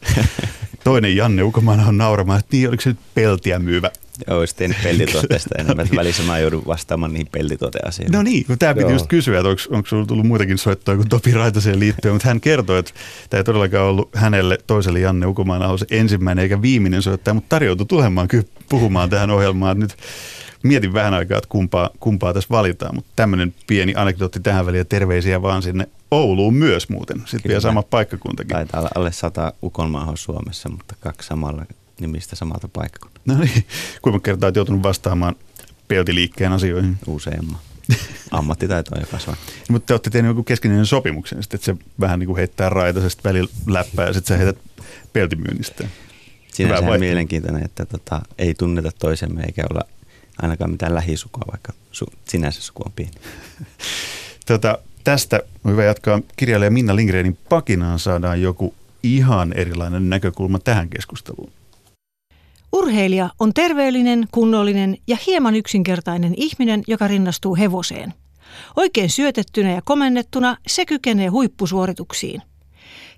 [0.83, 3.91] toinen Janne Ukomaana on nauramaan, että niin, oliko se nyt peltiä myyvä?
[4.27, 5.87] Joo, olisi tehnyt peltituotteesta enemmän.
[5.95, 8.11] Välissä mä joudun vastaamaan niihin peltituoteasioihin.
[8.11, 8.91] No niin, kun tämä piti Joo.
[8.91, 12.41] just kysyä, että onko, onko sinulla tullut muitakin soittoja kuin Topi Raitaseen liittyen, mutta hän
[12.41, 12.91] kertoi, että
[13.29, 17.85] tämä ei todellakaan ollut hänelle toiselle Janne Ukomaana se ensimmäinen eikä viimeinen soittaja, mutta tarjoutui
[17.85, 19.79] tulemaan kyllä puhumaan tähän ohjelmaan.
[19.79, 19.97] Nyt
[20.63, 24.85] mietin vähän aikaa, että kumpaa, kumpaa tässä valitaan, mutta tämmöinen pieni anekdootti tähän väliin ja
[24.85, 27.23] terveisiä vaan sinne Ouluun myös muuten.
[27.25, 28.49] Sitten vielä sama paikkakuntakin.
[28.49, 31.65] Taitaa olla alle sata ukonmaahan Suomessa, mutta kaksi samalla
[31.99, 33.21] nimistä samalta paikkakunnalta.
[33.25, 33.65] No niin,
[34.01, 35.35] kuinka kertaa olet joutunut vastaamaan
[35.87, 36.97] peltiliikkeen asioihin?
[37.07, 37.59] Useamman.
[38.31, 39.35] Ammattitaito on kasvaa.
[39.69, 43.23] No, mutta te olette tehneet joku keskinäinen sopimuksen, että se vähän niin kuin heittää raitaisesti
[43.23, 44.61] välillä läppää ja sitten sä heität
[45.13, 45.87] peltimyynnistä.
[46.53, 49.81] Sinänsä on mielenkiintoinen, että tota, ei tunneta toisemme eikä olla
[50.41, 53.11] ainakaan mitään lähisukua, vaikka su- sinänsä suku on pieni.
[54.47, 60.89] tota, tästä on hyvä jatkaa kirjailija Minna Lindgrenin pakinaan saadaan joku ihan erilainen näkökulma tähän
[60.89, 61.51] keskusteluun.
[62.73, 68.13] Urheilija on terveellinen, kunnollinen ja hieman yksinkertainen ihminen, joka rinnastuu hevoseen.
[68.75, 72.41] Oikein syötettynä ja komennettuna se kykenee huippusuorituksiin.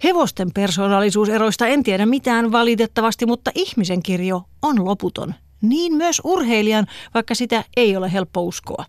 [0.03, 5.33] Hevosten persoonallisuuseroista en tiedä mitään valitettavasti, mutta ihmisen kirjo on loputon.
[5.61, 8.85] Niin myös urheilijan, vaikka sitä ei ole helppo uskoa.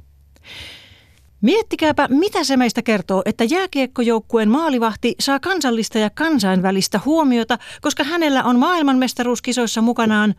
[1.44, 8.44] Miettikääpä, mitä se meistä kertoo, että jääkiekkojoukkueen maalivahti saa kansallista ja kansainvälistä huomiota, koska hänellä
[8.44, 10.34] on maailmanmestaruuskisoissa mukanaan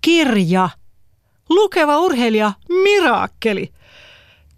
[0.00, 0.68] kirja.
[1.50, 3.70] Lukeva urheilija, miraakkeli.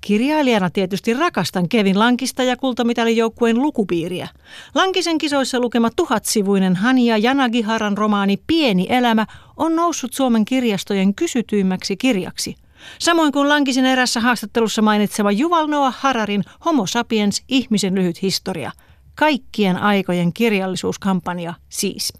[0.00, 4.28] Kirjailijana tietysti rakastan Kevin Lankista ja kultamitalijoukkueen lukupiiriä.
[4.74, 12.61] Lankisen kisoissa lukema tuhatsivuinen Hania Janagiharan romaani Pieni elämä on noussut Suomen kirjastojen kysytyimmäksi kirjaksi.
[12.98, 18.72] Samoin kuin Lankisen erässä haastattelussa mainitsema Juval Noah Hararin Homo sapiens ihmisen lyhyt historia.
[19.14, 22.12] Kaikkien aikojen kirjallisuuskampanja siis.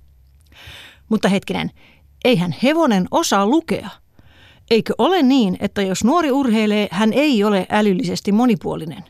[1.09, 1.71] Mutta hetkinen,
[2.25, 3.89] eihän hevonen osaa lukea.
[4.71, 9.05] Eikö ole niin, että jos nuori urheilee, hän ei ole älyllisesti monipuolinen?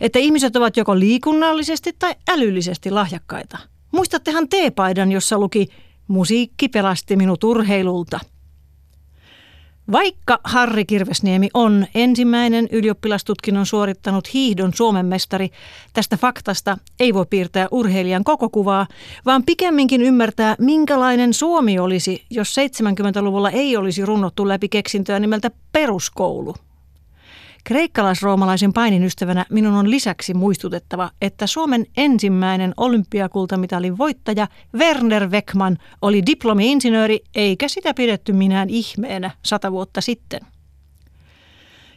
[0.00, 3.58] Että ihmiset ovat joko liikunnallisesti tai älyllisesti lahjakkaita.
[3.92, 5.68] Muistattehan teepaidan, jossa luki
[6.08, 8.20] Musiikki pelasti minut urheilulta–
[9.92, 15.50] vaikka Harri Kirvesniemi on ensimmäinen ylioppilastutkinnon suorittanut hiihdon Suomen mestari,
[15.92, 18.86] tästä faktasta ei voi piirtää urheilijan koko kuvaa,
[19.26, 26.54] vaan pikemminkin ymmärtää, minkälainen Suomi olisi, jos 70-luvulla ei olisi runnottu läpi keksintöä nimeltä peruskoulu.
[27.66, 36.22] Kreikkalais-roomalaisen painin ystävänä minun on lisäksi muistutettava, että Suomen ensimmäinen olympiakultamitalin voittaja Werner Weckman oli
[36.26, 40.40] diplomi-insinööri eikä sitä pidetty minään ihmeenä sata vuotta sitten.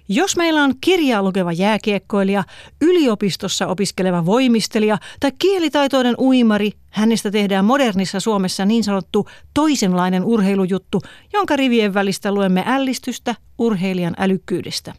[0.07, 2.43] Jos meillä on kirjaa lukeva jääkiekkoilija,
[2.81, 11.01] yliopistossa opiskeleva voimistelija tai kielitaitoinen uimari, hänestä tehdään modernissa Suomessa niin sanottu toisenlainen urheilujuttu,
[11.33, 14.93] jonka rivien välistä luemme ällistystä urheilijan älykkyydestä.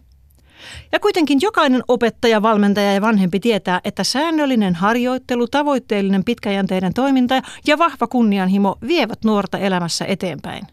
[0.92, 7.78] Ja kuitenkin jokainen opettaja, valmentaja ja vanhempi tietää, että säännöllinen harjoittelu, tavoitteellinen pitkäjänteinen toiminta ja
[7.78, 10.66] vahva kunnianhimo vievät nuorta elämässä eteenpäin.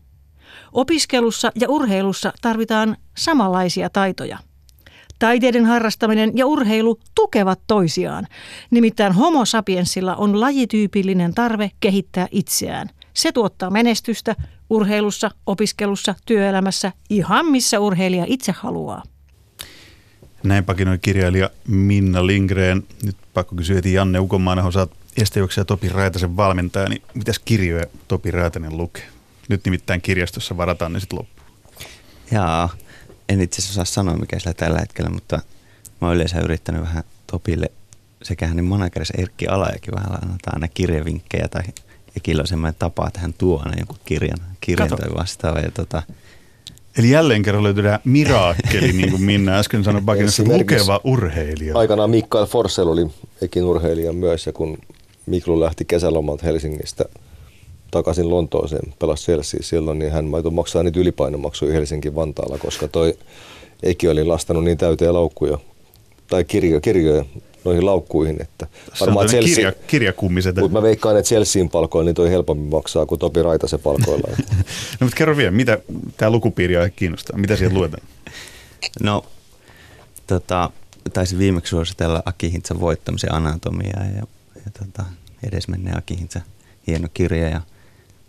[0.73, 4.37] Opiskelussa ja urheilussa tarvitaan samanlaisia taitoja.
[5.19, 8.27] Taiteiden harrastaminen ja urheilu tukevat toisiaan.
[8.71, 12.89] Nimittäin homo sapiensilla on lajityypillinen tarve kehittää itseään.
[13.13, 14.35] Se tuottaa menestystä
[14.69, 19.03] urheilussa, opiskelussa, työelämässä, ihan missä urheilija itse haluaa.
[20.43, 22.83] Näin pakinoi kirjailija Minna Lindgren.
[23.03, 28.31] Nyt pakko kysyä, että Janne Ukonmaana, osaat estejuoksia Topi Raitasen valmentaja, niin mitäs kirjoja Topi
[28.31, 29.07] Raitanen lukee?
[29.49, 31.47] Nyt nimittäin kirjastossa varataan ne sitten loppuun.
[32.31, 32.69] Jaa,
[33.29, 35.39] en itse asiassa osaa sanoa mikä sillä tällä hetkellä, mutta
[36.01, 37.71] mä oon yleensä yrittänyt vähän Topille
[38.23, 41.63] sekä hänen managerissa Erkki Alajakin vähän annetaan aina kirjavinkkejä tai
[42.17, 45.59] Ekillä on semmoinen tapa, että hän tuo aina jonkun kirjan, kirjan tai vastaava.
[45.59, 46.03] Ja tota,
[46.97, 51.77] Eli jälleen kerran löytyy miraakkeli, niin kuin Minna äsken sanoi, Bakinassa, lukeva urheilija.
[51.77, 53.07] Aikanaan Mikael Forssell oli
[53.41, 54.77] ekin urheilija myös, ja kun
[55.25, 57.05] Miklu lähti kesälomalta Helsingistä
[57.91, 63.13] takaisin Lontooseen, pelasi Chelsea silloin, niin hän maito maksaa niitä ylipainomaksuja Helsinki-Vantaalla, koska toi
[63.83, 65.57] Eki oli lastanut niin täyteen laukkuja
[66.29, 67.25] tai kirjo, kirjoja
[67.67, 68.41] noihin laukkuihin.
[68.41, 68.67] Että
[68.99, 70.55] varmaan Chelsea, kirja, kirjakummiset.
[70.55, 74.27] Mutta mä veikkaan, että Chelsean palkoilla niin toi helpommin maksaa kuin Topi Raitasen palkoilla.
[74.99, 75.77] no mutta kerro vielä, mitä
[76.17, 77.37] tämä lukupiiri on kiinnostaa?
[77.37, 78.03] Mitä sieltä luetaan?
[79.03, 79.25] no,
[80.27, 80.69] tota,
[81.13, 84.23] taisin viimeksi suositella Aki Hintsan voittamisen anatomiaa ja,
[84.55, 85.03] ja tota,
[85.43, 86.41] edesmenneen Aki Hintsa
[86.87, 87.61] hieno kirja ja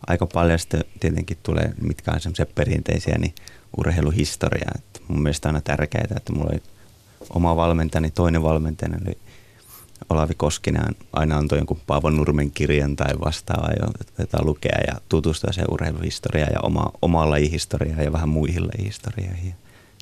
[0.06, 3.34] aika paljon sitten tietenkin tulee, mitkä on semmoisia perinteisiä, niin
[3.76, 4.70] urheiluhistoria.
[4.74, 6.62] Et mun mielestä on aina tärkeää, että mulla oli
[7.30, 9.18] oma valmentajani, toinen valmentajani oli
[10.10, 13.70] Olavi Koskinen aina antoi jonkun Paavo Nurmen kirjan tai vastaavaa,
[14.18, 19.54] jota lukea ja tutustua se urheiluhistoriaan ja oma, omaan lajihistoriaan ja vähän muihin lajihistorioihin.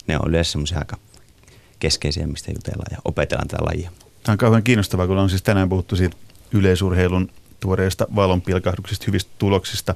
[0.07, 0.97] Ne on yleensä semmoisia aika
[1.79, 3.91] keskeisiä, mistä jutellaan ja opetellaan tätä lajia.
[4.23, 6.17] Tämä on kauhean kiinnostavaa, kun on siis tänään puhuttu siitä
[6.53, 7.31] yleisurheilun
[7.61, 9.95] tuoreista valonpilkahduksista, hyvistä tuloksista,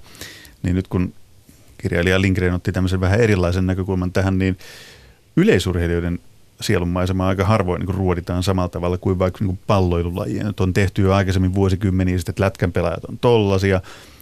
[0.63, 1.15] niin nyt kun
[1.79, 4.59] kirjailija Lindgren otti tämmöisen vähän erilaisen näkökulman tähän, niin
[5.37, 6.19] yleisurheilijoiden
[6.61, 10.47] sielunmaisemaa aika harvoin niin ruoditaan samalla tavalla kuin vaikka niin palloilulajien.
[10.47, 13.81] Nyt on tehty jo aikaisemmin vuosikymmeniä sitten, että lätkän pelaajat on tollasia,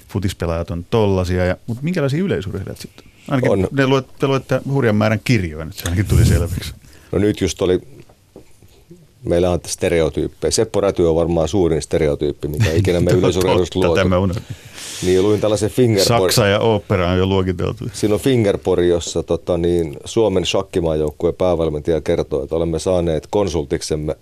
[0.09, 3.05] futispelaajat on tollasia, ja, mutta minkälaisia yleisurheilijat sitten?
[3.29, 3.69] Ainakin on.
[3.73, 6.75] ne luet, te luette hurjan määrän kirjoja, nyt se ainakin tuli selväksi.
[7.13, 7.81] No nyt just oli,
[9.25, 10.51] meillä on stereotyyppejä.
[10.51, 14.41] Seppo Räty on varmaan suurin stereotyyppi, mikä ikinä me yleisurheilusta luotu.
[15.03, 16.21] Niin luin tällaisen fingerboard.
[16.21, 17.85] Saksa ja opera on jo luokiteltu.
[17.93, 24.17] Siinä on fingerpori, jossa tota, niin, Suomen shakkimaajoukkueen päävalmentaja kertoo, että olemme saaneet konsultiksemme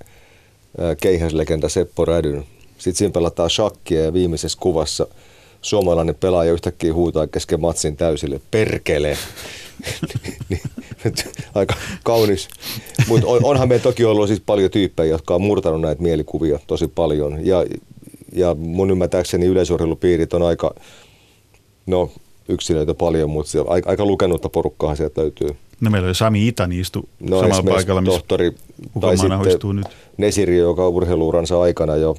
[1.01, 2.45] keihäslegenda Seppo Rädyn.
[2.79, 5.07] Sitten siinä pelataan shakkia ja viimeisessä kuvassa
[5.63, 9.19] suomalainen pelaaja yhtäkkiä huutaa kesken matsin täysille, perkele.
[10.49, 10.61] Niin,
[11.55, 11.75] aika
[12.05, 12.49] kaunis.
[13.09, 16.89] Mutta on, onhan meillä toki ollut siis paljon tyyppejä, jotka on murtanut näitä mielikuvia tosi
[16.89, 17.47] paljon.
[17.47, 17.65] Ja
[18.37, 20.75] ja mun ymmärtääkseni yleisurheilupiirit on aika,
[21.87, 22.11] no
[22.49, 25.49] yksilöitä paljon, mutta aika, aika lukenutta porukkaa sieltä löytyy.
[25.81, 28.53] No meillä oli Sami Itani istu no, samalla paikalla, missä tohtori,
[29.01, 29.87] tai sitten nyt.
[30.17, 32.17] Nesiri, joka urheiluuransa aikana jo,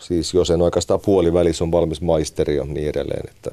[0.00, 3.30] siis jo sen oikeastaan puolivälissä on valmis maisteri ja niin edelleen.
[3.30, 3.50] Että.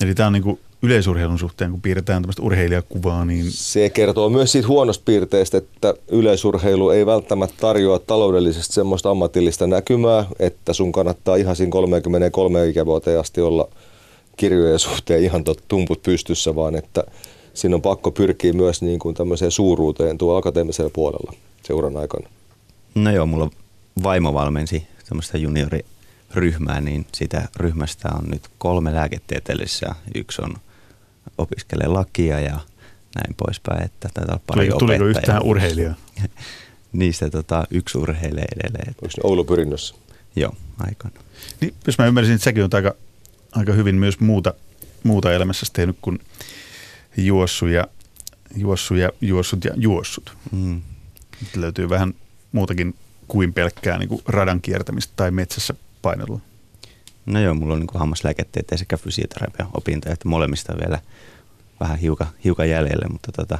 [0.00, 3.46] Eli tämä on niin kuin yleisurheilun suhteen, kun piirretään tämmöistä urheilijakuvaa, niin...
[3.50, 10.24] Se kertoo myös siitä huonosta piirteestä, että yleisurheilu ei välttämättä tarjoa taloudellisesti semmoista ammatillista näkymää,
[10.38, 13.68] että sun kannattaa ihan siinä 33 ikävuoteen asti olla
[14.36, 17.04] kirjojen suhteen ihan tot tumput pystyssä, vaan että
[17.54, 22.28] siinä on pakko pyrkiä myös niin kuin tämmöiseen suuruuteen tuolla akateemisella puolella seuran aikana.
[22.94, 23.50] No joo, mulla
[24.02, 25.84] vaimo valmensi semmoista juniori
[26.34, 29.94] ryhmää, niin sitä ryhmästä on nyt kolme lääketieteellisessä.
[30.14, 30.54] Yksi on
[31.38, 32.60] opiskelee lakia ja
[33.14, 33.84] näin poispäin.
[33.84, 35.94] Että taitaa olla pari Tuliko, yhtään urheilijaa?
[36.92, 38.88] Niistä tota, yksi urheilee edelleen.
[38.88, 39.94] Onko ne Oulu Pyrinnössä?
[40.36, 41.14] Joo, aikana.
[41.60, 42.94] Niin, jos mä ymmärsin, että säkin on aika,
[43.52, 44.54] aika hyvin myös muuta,
[45.02, 46.18] muuta elämässä tehnyt kuin
[47.16, 47.86] juossu ja,
[48.56, 50.36] juossu ja juossut ja juossut.
[50.52, 50.82] Mm.
[51.56, 52.14] löytyy vähän
[52.52, 52.94] muutakin
[53.28, 56.40] kuin pelkkää niin kuin radan kiertämistä tai metsässä painelua.
[57.26, 60.98] No joo, mulla on niin hammaslääketieteen sekä fysioterapia opintoja, että molemmista vielä
[61.80, 63.58] vähän hiukan, hiukan jäljellä, mutta tota,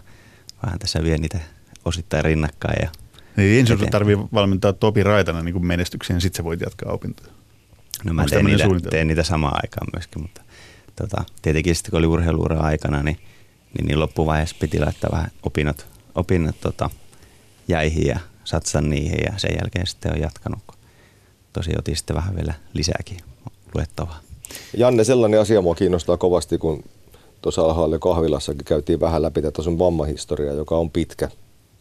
[0.65, 1.39] vähän tässä vie niitä
[1.85, 2.79] osittain rinnakkain.
[2.83, 2.91] Ja
[3.37, 7.33] niin ensin tarvii valmentaa Topi Raitana niin menestykseen, ja sitten sä voit jatkaa opintoja.
[8.05, 10.43] No mä teen niitä, teen niitä samaan aikaan myöskin, mutta
[10.97, 13.19] tota, tietenkin sitten kun oli urheiluura aikana, niin,
[13.79, 16.91] niin, niin loppuvaiheessa piti laittaa vähän opinnot, opinnot tota,
[17.69, 20.63] jäihin ja satsan niihin ja sen jälkeen sitten on jatkanut.
[21.53, 23.19] Tosi otin sitten vähän vielä lisääkin
[23.77, 24.21] luettavaa.
[24.77, 26.85] Janne, sellainen asia mua kiinnostaa kovasti, kun
[27.43, 31.29] tuossa alhaalla kahvilassakin käytiin vähän läpi tätä sun vammahistoriaa, joka on pitkä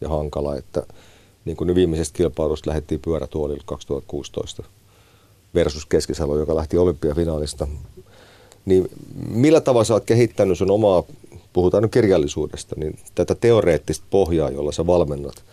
[0.00, 0.86] ja hankala, että
[1.44, 4.62] niin kuin viimeisestä kilpailusta lähdettiin pyörätuolilla 2016
[5.54, 7.68] versus Keskisalo, joka lähti olympiafinaalista.
[8.64, 8.90] Niin
[9.28, 11.02] millä tavalla sä oot kehittänyt sun omaa,
[11.52, 15.44] puhutaan nyt kirjallisuudesta, niin tätä teoreettista pohjaa, jolla sä valmennat,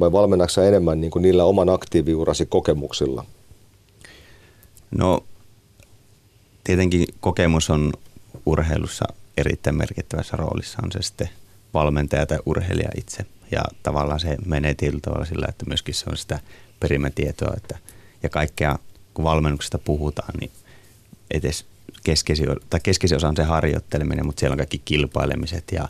[0.00, 3.24] vai valmennatko enemmän niin kuin niillä oman aktiiviurasi kokemuksilla?
[4.90, 5.22] No
[6.68, 7.92] tietenkin kokemus on
[8.46, 9.04] urheilussa
[9.36, 11.28] erittäin merkittävässä roolissa, on se sitten
[11.74, 13.26] valmentaja tai urheilija itse.
[13.50, 16.40] Ja tavallaan se menee tietyllä sillä, että myöskin se on sitä
[16.80, 17.78] perimätietoa, että,
[18.22, 18.78] ja kaikkea
[19.14, 20.50] kun valmennuksesta puhutaan, niin
[21.30, 21.66] edes
[22.04, 25.88] keskeisin, tai keskeisin osa on se harjoitteleminen, mutta siellä on kaikki kilpailemiset ja,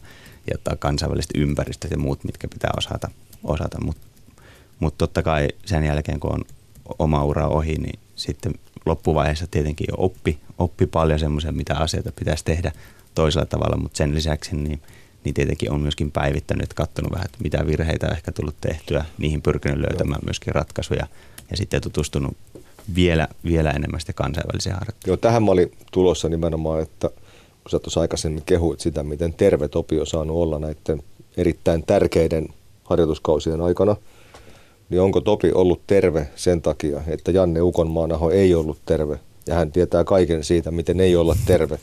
[0.50, 3.10] ja kansainväliset ympäristöt ja muut, mitkä pitää osata.
[3.44, 3.78] osata.
[3.80, 4.06] Mutta
[4.80, 6.44] mut totta kai sen jälkeen, kun on
[6.98, 8.52] oma ura ohi, niin sitten
[8.86, 12.72] loppuvaiheessa tietenkin jo oppi, oppi paljon semmoisia, mitä asioita pitäisi tehdä
[13.14, 14.80] toisella tavalla, mutta sen lisäksi niin,
[15.24, 19.42] niin tietenkin on myöskin päivittänyt, katsonut vähän, että mitä virheitä on ehkä tullut tehtyä, niihin
[19.42, 21.06] pyrkinyt löytämään myöskin ratkaisuja
[21.50, 22.36] ja sitten tutustunut
[22.94, 25.06] vielä, vielä enemmän sitten kansainväliseen harjoitteluun.
[25.06, 27.10] Joo, tähän mä olin tulossa nimenomaan, että
[27.62, 31.02] kun sä tuossa aikaisemmin kehuit sitä, miten terve Topi on saanut olla näiden
[31.36, 32.48] erittäin tärkeiden
[32.84, 33.96] harjoituskausien aikana–
[34.88, 39.18] niin onko Topi ollut terve sen takia, että Janne Ukonmaanaho ei ollut terve?
[39.46, 41.78] Ja hän tietää kaiken siitä, miten ei olla terve.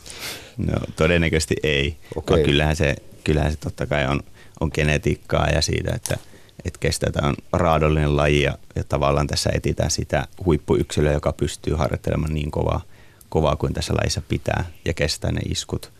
[0.58, 1.98] No todennäköisesti ei.
[2.16, 2.44] Okay.
[2.44, 4.20] Kyllähän, se, kyllähän se totta kai on,
[4.60, 6.18] on genetiikkaa ja siitä, että,
[6.66, 12.52] että kestetään raadollinen laji ja, ja tavallaan tässä etitään sitä huippuyksilöä, joka pystyy harjoittelemaan niin
[12.52, 12.82] kovaa,
[13.30, 15.92] kovaa kuin tässä lajissa pitää ja kestää ne iskut.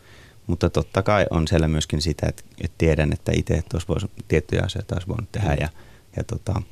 [0.46, 4.62] Mutta totta kai on siellä myöskin sitä, että, että tiedän, että itse olisi voinut, tiettyjä
[4.64, 5.68] asioita olisi voinut tehdä ja,
[6.16, 6.62] ja tota,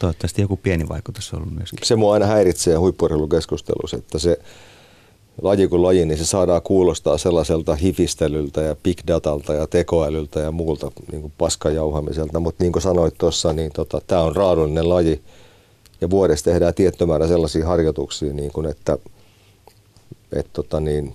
[0.00, 1.78] Toivottavasti joku pieni vaikutus on ollut myöskin.
[1.82, 4.38] Se mua aina häiritsee huippuurheilukeskustelussa, että se
[5.42, 10.52] laji kuin laji, niin se saadaan kuulostaa sellaiselta hifistelyltä ja big datalta ja tekoälyltä ja
[10.52, 12.40] muulta niin kuin paskajauhamiselta.
[12.40, 15.22] Mutta niin kuin sanoit tuossa, niin tota, tämä on raadullinen laji
[16.00, 18.98] ja vuodessa tehdään tietty määrä sellaisia harjoituksia, niin kuin, että
[20.32, 21.14] et, tota, niin,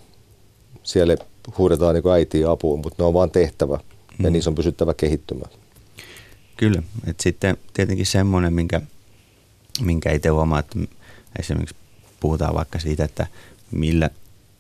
[0.84, 1.18] siellä
[1.58, 3.80] huudetaan niin äitiä apuun, mutta ne on vaan tehtävä
[4.24, 4.34] ja mm.
[4.34, 5.52] niissä on pysyttävä kehittymään.
[6.58, 8.82] Kyllä, että sitten tietenkin semmoinen, minkä,
[9.82, 10.80] minkä itse huomaa, että
[11.40, 11.76] esimerkiksi
[12.20, 13.28] puhutaan vaikka siitä, että
[13.72, 14.10] millä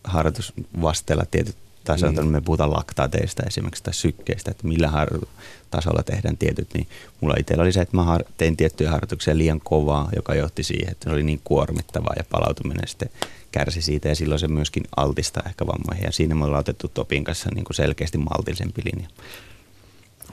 [0.03, 2.31] harjoitusvasteella tietyt tai sanotaan, mm.
[2.31, 5.27] me puhutaan laktaateista esimerkiksi tai sykkeistä, että millä har-
[5.71, 6.87] tasolla tehdään tietyt, niin
[7.21, 10.91] mulla itsellä oli se, että mä har- tein tiettyjä harjoituksia liian kovaa, joka johti siihen,
[10.91, 13.09] että se oli niin kuormittavaa ja palautuminen sitten
[13.51, 17.23] kärsi siitä ja silloin se myöskin altistaa ehkä vammoihin ja siinä me ollaan otettu Topin
[17.23, 19.09] kanssa niin kuin selkeästi maltillisempi linja.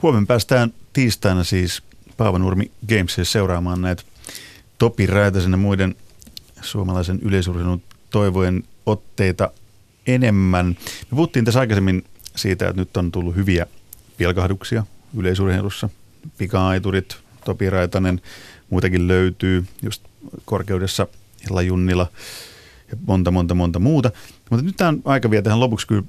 [0.03, 1.83] Huomenna päästään tiistaina siis
[2.17, 4.03] Paavanurmi Gamesissa seuraamaan näitä
[4.77, 5.95] Topi Räätäsen ja muiden
[6.61, 9.51] suomalaisen yleisurheilun toivojen otteita
[10.07, 10.67] enemmän.
[10.67, 12.03] Me puhuttiin tässä aikaisemmin
[12.35, 13.65] siitä, että nyt on tullut hyviä
[14.17, 14.85] pilkahduksia
[15.17, 15.89] yleisurheilussa.
[16.37, 18.21] Pika-aiturit, Topi Raitanen,
[18.69, 20.03] muitakin löytyy just
[20.45, 21.07] korkeudessa
[21.49, 22.07] Illa Junnila
[22.91, 24.11] ja monta, monta, monta muuta.
[24.49, 26.03] Mutta nyt tämä on aika vielä tähän lopuksi kyllä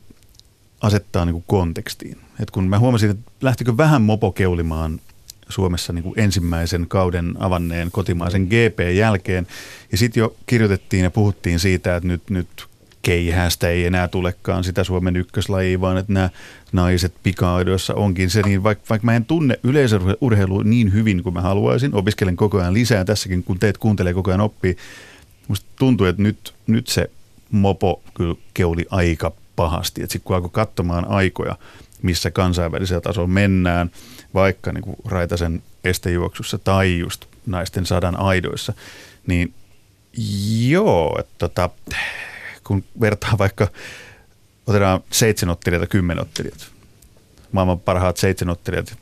[0.81, 2.19] asettaa niin kuin kontekstiin.
[2.41, 5.01] Et kun mä huomasin, että lähtikö vähän mopo keulimaan
[5.49, 9.47] Suomessa niin kuin ensimmäisen kauden avanneen kotimaisen GP jälkeen.
[9.93, 12.67] Ja sitten jo kirjoitettiin ja puhuttiin siitä, että nyt, nyt
[13.03, 16.31] keihästä ei enää tulekaan sitä Suomen ykköslajia, vaan että nämä
[16.73, 21.41] naiset pikaajoissa onkin se, niin vaikka, vaikka mä en tunne yleisurheilua niin hyvin kuin mä
[21.41, 24.77] haluaisin, opiskelen koko ajan lisää tässäkin, kun teet kuuntelee koko ajan oppii,
[25.49, 27.11] musta tuntuu, että nyt, nyt se
[27.51, 30.01] mopo kyllä keuli aika pahasti.
[30.01, 31.57] Sitten kun alkoi katsomaan aikoja,
[32.03, 33.91] missä kansainvälisellä tasolla mennään,
[34.35, 38.73] vaikka niin kuin Raitasen estejuoksussa tai just naisten sadan aidoissa,
[39.27, 39.55] niin
[40.69, 41.71] joo, että tota,
[42.65, 43.69] kun vertaa vaikka,
[44.67, 46.67] otetaan seitsemänottelijat ja kymmenottelijat,
[47.53, 48.99] maailman parhaat seitsemänottelijat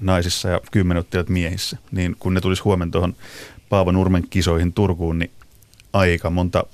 [0.00, 3.16] naisissa ja kymmenottelijat miehissä, niin kun ne tulisi huomenna tuohon
[3.68, 5.30] Paavo Nurmen kisoihin Turkuun, niin
[5.92, 6.64] aika monta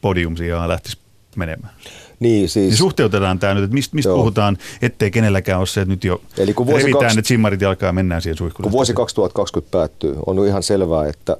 [0.00, 0.98] podiumsia lähtisi
[1.36, 1.74] menemään.
[2.20, 2.70] Niin, siis...
[2.70, 6.20] Niin suhteutetaan tämä nyt, että mistä, mistä puhutaan, ettei kenelläkään ole se, että nyt jo
[6.38, 7.20] Eli kun vuosi revitään, 20...
[7.20, 8.62] että simmarit jalkaa ja mennään siihen suihkuun.
[8.62, 11.36] Kun vuosi 2020 päättyy, on ihan selvää, että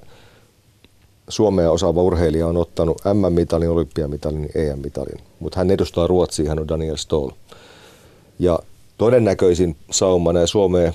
[1.28, 6.96] Suomea osaava urheilija on ottanut M-mitalin, olympiamitalin EM-mitalin, mutta hän edustaa Ruotsia, hän on Daniel
[6.96, 7.30] Stoll.
[8.38, 8.58] Ja
[8.98, 10.92] todennäköisin sauma näin Suomeen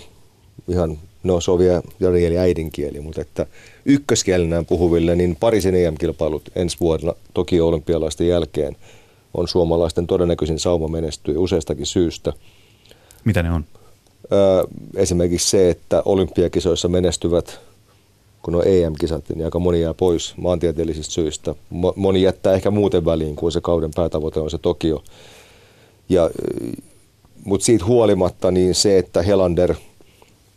[0.68, 3.46] ihan, no se on vielä Danielin äidinkieli, mutta että
[3.86, 8.76] ykköskielenään puhuville, niin Pariisin EM-kilpailut ensi vuonna toki olympialaisten jälkeen
[9.38, 12.34] on suomalaisten todennäköisin sauma menestyä useastakin syystä.
[13.26, 13.66] Mitä ne on?
[14.32, 14.64] Öö,
[14.96, 17.60] esimerkiksi se, että olympiakisoissa menestyvät
[18.46, 21.56] kun on EM-kisat, niin aika moni jää pois maantieteellisistä syistä.
[21.96, 25.04] Moni jättää ehkä muuten väliin, kuin se kauden päätavoite on se Tokio.
[26.10, 26.30] Ja,
[27.46, 29.76] mutta siitä huolimatta niin se, että Helander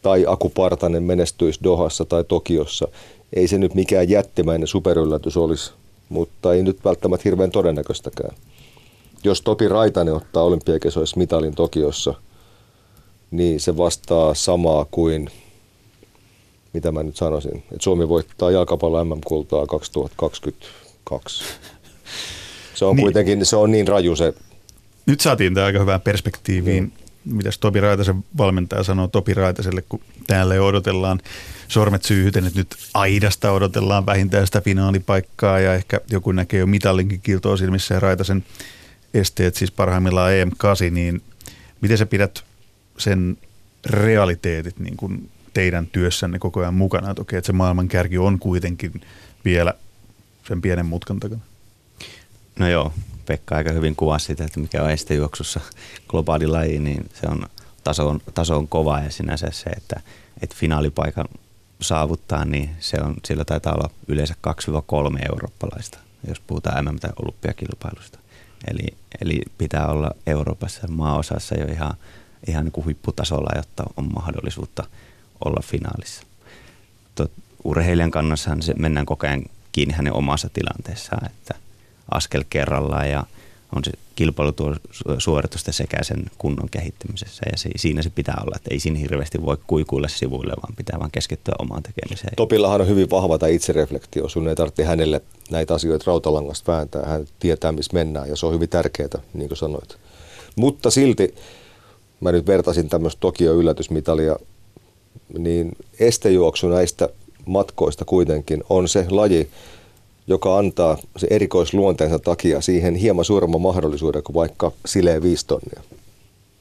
[0.02, 2.88] tai Aku Partanen menestyisi Dohassa tai Tokiossa,
[3.32, 5.72] ei se nyt mikään jättimäinen superyllätys olisi,
[6.08, 8.34] mutta ei nyt välttämättä hirveän todennäköistäkään.
[9.24, 12.14] Jos Topi Raitanen ottaa olympiakesoissa mitalin Tokiossa,
[13.30, 15.28] niin se vastaa samaa kuin–
[16.72, 21.44] mitä mä nyt sanoisin, että Suomi voittaa jalkapallo MM-kultaa 2022.
[22.74, 23.04] Se on niin.
[23.04, 24.34] kuitenkin, se on niin raju se.
[25.06, 26.84] Nyt saatiin tämä aika hyvään perspektiiviin.
[26.84, 27.36] Mm.
[27.36, 31.20] Mitäs Topi Raitasen valmentaja sanoo Topi Raitaselle, kun täällä jo odotellaan
[31.68, 37.20] sormet syyhyten, että nyt aidasta odotellaan vähintään sitä finaalipaikkaa ja ehkä joku näkee jo mitallinkin
[37.20, 38.44] kiltoa silmissä ja Raitasen
[39.14, 41.22] esteet siis parhaimmillaan EM8, niin
[41.80, 42.44] miten sä pidät
[42.98, 43.38] sen
[43.86, 47.14] realiteetit niin kuin teidän työssänne koko ajan mukana.
[47.14, 49.00] Toki, että se maailmankärki on kuitenkin
[49.44, 49.74] vielä
[50.48, 51.40] sen pienen mutkan takana.
[52.58, 52.92] No joo,
[53.26, 55.60] Pekka aika hyvin kuvasi sitä, että mikä on estejuoksussa
[56.08, 57.46] globaali laji, niin se on
[57.84, 60.00] taso, on, taso on kova ja sinänsä se, että,
[60.42, 61.26] että finaalipaikan
[61.80, 64.52] saavuttaa, niin se on, sillä taitaa olla yleensä 2-3
[65.32, 68.18] eurooppalaista, jos puhutaan MM- tai olympiakilpailusta.
[68.66, 71.94] Eli, eli pitää olla Euroopassa maaosassa jo ihan,
[72.48, 74.84] ihan niin kuin huipputasolla, jotta on mahdollisuutta–
[75.44, 76.22] olla finaalissa.
[77.14, 77.32] Tot,
[77.64, 81.54] urheilijan kannassahan se mennään koko ajan kiinni hänen omassa tilanteessaan, että
[82.10, 83.24] askel kerrallaan ja
[83.76, 88.80] on se kilpailusuoritusta sekä sen kunnon kehittämisessä ja se, siinä se pitää olla, että ei
[88.80, 92.32] siinä hirveästi voi kuikuilla sivuille, vaan pitää vaan keskittyä omaan tekemiseen.
[92.36, 97.26] Topillahan on hyvin vahva tämä itsereflektio, sun ei tarvitse hänelle näitä asioita rautalangasta vääntää, hän
[97.40, 99.96] tietää missä mennään ja se on hyvin tärkeää, niin kuin sanoit.
[100.56, 101.34] Mutta silti
[102.20, 104.36] mä nyt vertasin tämmöistä Tokio yllätysmitalia
[105.38, 107.08] niin estejuoksu näistä
[107.46, 109.50] matkoista kuitenkin on se laji,
[110.28, 115.82] joka antaa se erikoisluonteensa takia siihen hieman suuremman mahdollisuuden kuin vaikka sileen viisi tonnia.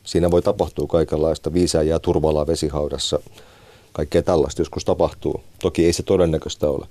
[0.04, 3.20] Siinä voi tapahtua kaikenlaista viisaajaa turvalaa vesihaudassa.
[3.94, 5.44] Kaikkea tällaista joskus tapahtuu.
[5.60, 6.86] Toki ei se todennäköistä ole.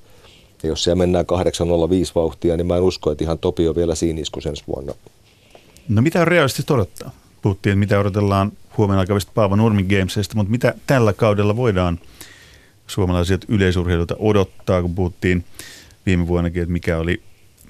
[0.62, 3.94] Ja jos siellä mennään 805 vauhtia, niin mä en usko, että ihan Topi on vielä
[3.94, 4.92] siinä iskus ensi vuonna.
[5.88, 7.10] No mitä on realistista odottaa?
[7.42, 12.00] Puhuttiin, mitä odotellaan huomenna alkavista Paavo Nurmin Gamesista, mutta mitä tällä kaudella voidaan
[12.86, 15.44] suomalaiset yleisurheilulta odottaa, kun puhuttiin
[16.06, 17.22] viime vuonnakin, että mikä oli,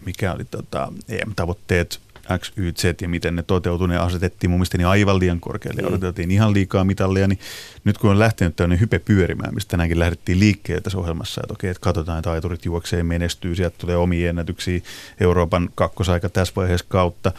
[0.04, 2.00] mikä oli tota, EM-tavoitteet
[2.38, 5.80] X, Y, Z ja miten ne toteutui, ne asetettiin mun mielestä niin aivan liian korkealle
[5.80, 5.94] ja mm.
[5.94, 7.38] odoteltiin ihan liikaa mitalleja, niin
[7.84, 11.70] nyt kun on lähtenyt tämmöinen hype pyörimään, mistä tänäänkin lähdettiin liikkeelle tässä ohjelmassa, että okei,
[11.70, 14.80] että katsotaan, että aiturit juoksee, menestyy, sieltä tulee omia ennätyksiä
[15.20, 17.32] Euroopan kakkosaika tässä vaiheessa kautta,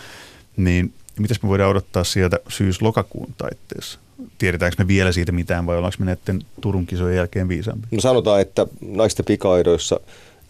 [0.58, 4.00] niin mitäs me voidaan odottaa sieltä syys-lokakuun taitteessa?
[4.38, 7.88] Tiedetäänkö me vielä siitä mitään vai ollaanko me näiden Turun kisojen jälkeen viisaampi?
[7.92, 10.00] No sanotaan, että naisten pikaidoissa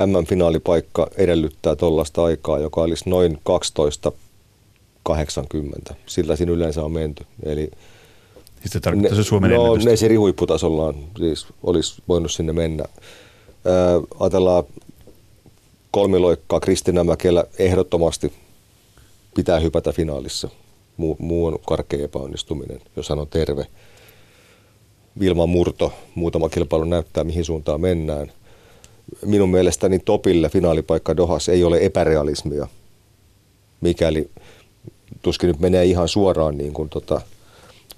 [0.06, 4.12] MM-finaalipaikka edellyttää tuollaista aikaa, joka olisi noin 12
[5.04, 5.96] 80.
[6.06, 7.26] Sillä siinä yleensä on menty.
[7.44, 7.72] Eli
[8.60, 12.84] siis se tarkoittaa se Suomen No ne huipputasollaan siis olisi voinut sinne mennä.
[13.66, 13.74] Ää,
[14.20, 14.64] ajatellaan
[15.92, 18.34] kolmiloikkaa Kristina Mäkelä ehdottomasti
[19.36, 20.50] pitää hypätä finaalissa.
[20.98, 23.68] Muu, muu on karkea epäonnistuminen, jos hän on terve.
[25.20, 28.32] Vilma Murto, muutama kilpailu näyttää mihin suuntaan mennään.
[29.26, 32.68] Minun mielestäni Topille finaalipaikka Dohas ei ole epärealismia,
[33.82, 34.30] mikäli
[35.22, 37.22] tuskin nyt menee ihan suoraan niin kuin tota,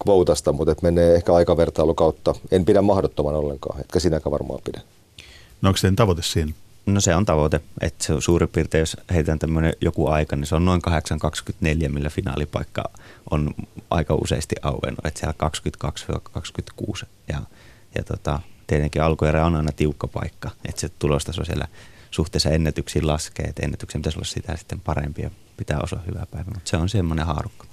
[0.03, 2.35] kvoutasta, mutta että menee ehkä aikavertailu kautta.
[2.51, 4.81] En pidä mahdottoman ollenkaan, etkä sinäkään varmaan pidä.
[5.61, 6.51] No onko teidän tavoite siinä?
[6.85, 10.45] No se on tavoite, että se on suurin piirtein, jos heitän tämmöinen joku aika, niin
[10.45, 10.81] se on noin
[11.85, 12.83] 8.24, millä finaalipaikka
[13.31, 13.53] on
[13.89, 15.33] aika useasti auennut, että siellä
[17.03, 17.41] 22-26 ja,
[17.95, 18.39] ja tota,
[18.69, 21.67] tietenkin alkuerä on aina tiukka paikka, että se tulostaso siellä
[22.11, 26.53] suhteessa ennätyksiin laskee, että ennätyksen pitäisi olla sitä sitten parempi ja pitää osua hyvää päivää,
[26.53, 27.65] mutta se on semmoinen haarukka.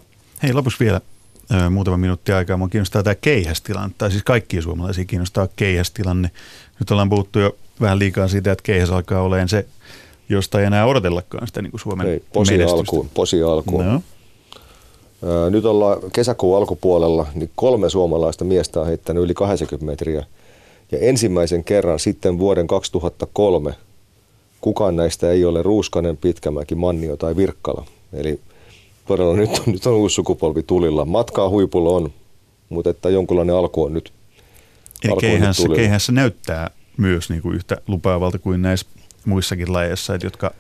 [0.43, 1.01] Hei, lopuksi vielä
[1.55, 2.57] ö, muutama minuutti aikaa.
[2.57, 6.31] Mua kiinnostaa tämä keihästilanne, tai siis kaikkia suomalaisia kiinnostaa keihästilanne.
[6.81, 9.67] Nyt ollaan puhuttu jo vähän liikaa siitä, että keihäs alkaa olemaan se,
[10.29, 12.79] josta ei enää odotellakaan sitä niin kuin Suomen Hei, posi menestystä.
[12.79, 13.87] alkuun, posi alkuun.
[13.87, 14.03] No.
[15.51, 20.27] Nyt ollaan kesäkuun alkupuolella, niin kolme suomalaista miestä on heittänyt yli 80 metriä.
[20.93, 23.75] Ja ensimmäisen kerran sitten vuoden 2003
[24.61, 27.87] kukaan näistä ei ole Ruuskanen, Pitkämäki, Mannio tai Virkkala.
[28.13, 28.41] Eli
[29.07, 31.05] todella nyt on, nyt on uusi sukupolvi tulilla.
[31.05, 32.13] Matkaa huipulla on,
[32.69, 34.13] mutta että jonkunlainen alku on nyt
[35.05, 38.87] Eli keihässä, keihässä näyttää myös niin kuin yhtä lupaavalta kuin näissä
[39.25, 40.55] muissakin lajeissa, että jotka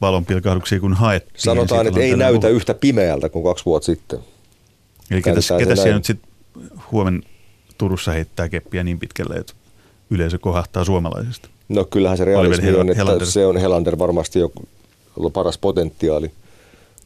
[0.00, 1.40] valonpilkahduksia kun haettiin.
[1.40, 2.56] Sanotaan, että ei näytä puhut.
[2.56, 4.18] yhtä pimeältä kuin kaksi vuotta sitten.
[5.10, 6.30] Eli ketä, ketä siellä nyt sitten
[6.92, 7.22] huomen
[7.78, 9.52] Turussa heittää keppiä niin pitkälle, että
[10.10, 11.48] yleisö kohahtaa suomalaisista?
[11.68, 13.26] No kyllähän se realismi on, että Helander.
[13.26, 14.52] se on Helander varmasti jo
[15.32, 16.30] paras potentiaali.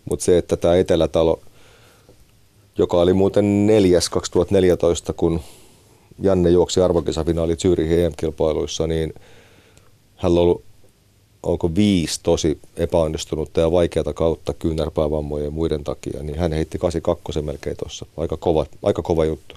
[0.05, 1.41] Mutta se, että tämä Etelätalo,
[2.79, 5.41] joka oli muuten neljäs 2014, kun
[6.19, 9.15] Janne juoksi arvokisafinaali Zürihin EM-kilpailuissa, niin
[10.17, 10.63] hän on ollut
[11.43, 17.43] onko viisi tosi epäonnistunutta ja vaikeata kautta kyynärpäävammojen ja muiden takia, niin hän heitti 82
[17.43, 18.07] melkein tuossa.
[18.17, 19.55] Aika kova, aika kova juttu.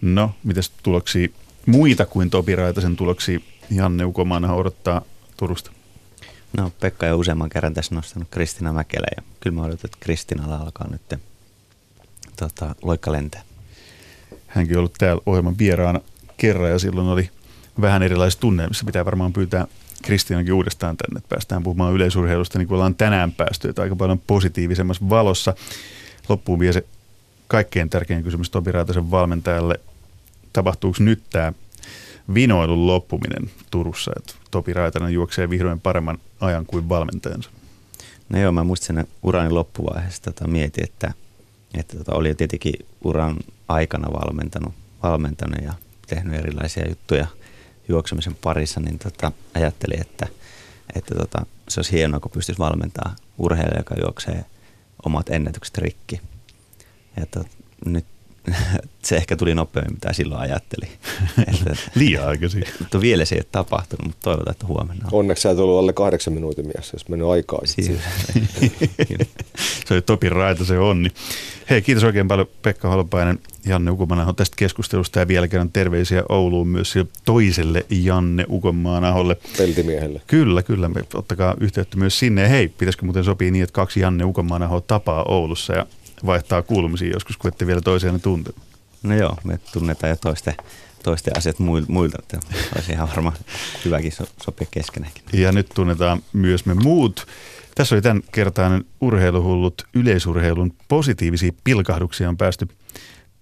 [0.00, 1.28] No, mitäs tuloksia
[1.66, 3.40] muita kuin Topi Raitasen tuloksia
[3.70, 5.02] Janne Ukomaana odottaa
[5.36, 5.70] Turusta?
[6.56, 10.56] No Pekka jo useamman kerran tässä nostanut Kristina Mäkelä ja kyllä mä odotan, että Kristinalla
[10.56, 11.20] alkaa nyt
[12.36, 13.42] tota, loikka lentää.
[14.46, 16.00] Hänkin on ollut täällä ohjelman vieraana
[16.36, 17.30] kerran ja silloin oli
[17.80, 18.86] vähän erilaiset tunnelmissa.
[18.86, 19.66] Pitää varmaan pyytää
[20.02, 24.18] Kristiankin uudestaan tänne, että päästään puhumaan yleisurheilusta niin kuin ollaan tänään päästy, että aika paljon
[24.26, 25.54] positiivisemmassa valossa.
[26.28, 26.84] Loppuun vielä se
[27.50, 29.80] kaikkein tärkein kysymys Topi Raitasen valmentajalle.
[30.52, 31.52] Tapahtuuko nyt tämä
[32.34, 37.50] vinoilun loppuminen Turussa, että Topi Raitanen juoksee vihdoin paremman ajan kuin valmentajansa?
[38.28, 41.12] No joo, mä muistin sen urani loppuvaiheessa tota, mietin, että,
[41.74, 42.74] että tota, oli tietenkin
[43.04, 43.36] uran
[43.68, 45.72] aikana valmentanut, valmentanut ja
[46.06, 47.26] tehnyt erilaisia juttuja
[47.88, 50.26] juoksemisen parissa, niin tota, ajattelin, että,
[50.94, 54.44] että tota, se olisi hienoa, kun pystyisi valmentaa urheilija, joka juoksee
[55.04, 56.20] omat ennätykset rikki.
[57.20, 57.46] Ja tot,
[57.86, 58.04] nyt
[59.02, 60.88] se ehkä tuli nopeammin, mitä silloin ajattelin.
[61.94, 62.64] Liian aikaisin.
[62.78, 65.18] Mutta vielä se ei ole tapahtunut, mutta toivotaan, että huomenna on.
[65.18, 67.60] Onneksi sä et ollut alle kahdeksan minuutin mies, jos mennyt aikaa.
[69.86, 71.10] se oli Topi Raita, se onni.
[71.70, 76.68] Hei, kiitos oikein paljon Pekka Holopainen, Janne Ukomaanaho tästä keskustelusta ja vielä kerran terveisiä Ouluun
[76.68, 76.94] myös
[77.24, 79.36] toiselle Janne Ukomaanaholle.
[79.56, 80.20] Peltimiehelle.
[80.26, 80.88] Kyllä, kyllä.
[80.88, 82.50] Me ottakaa yhteyttä myös sinne.
[82.50, 85.86] Hei, pitäisikö muuten sopii niin, että kaksi Janne Ukomaanahoa tapaa Oulussa ja
[86.26, 88.50] vaihtaa kuulumisia joskus, kun ette vielä toisiaan tunte.
[89.02, 90.54] No joo, me tunnetaan jo toisten
[91.02, 91.56] toisten asiat
[91.88, 92.38] muilta, että
[92.74, 93.36] olisi ihan varmaan
[93.84, 94.12] hyväkin
[94.44, 95.22] sopia keskenäkin.
[95.32, 97.26] Ja nyt tunnetaan myös me muut.
[97.74, 102.68] Tässä oli tämän kertainen urheiluhullut yleisurheilun positiivisia pilkahduksia on päästy,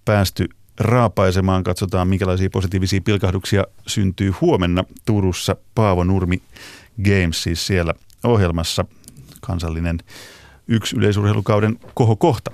[0.04, 0.48] päästy
[0.80, 1.64] raapaisemaan.
[1.64, 6.42] Katsotaan, minkälaisia positiivisia pilkahduksia syntyy huomenna Turussa Paavo Nurmi
[7.04, 8.84] Games, siis siellä ohjelmassa
[9.40, 9.98] kansallinen
[10.68, 12.46] yksi yleisurheilukauden kohokohta.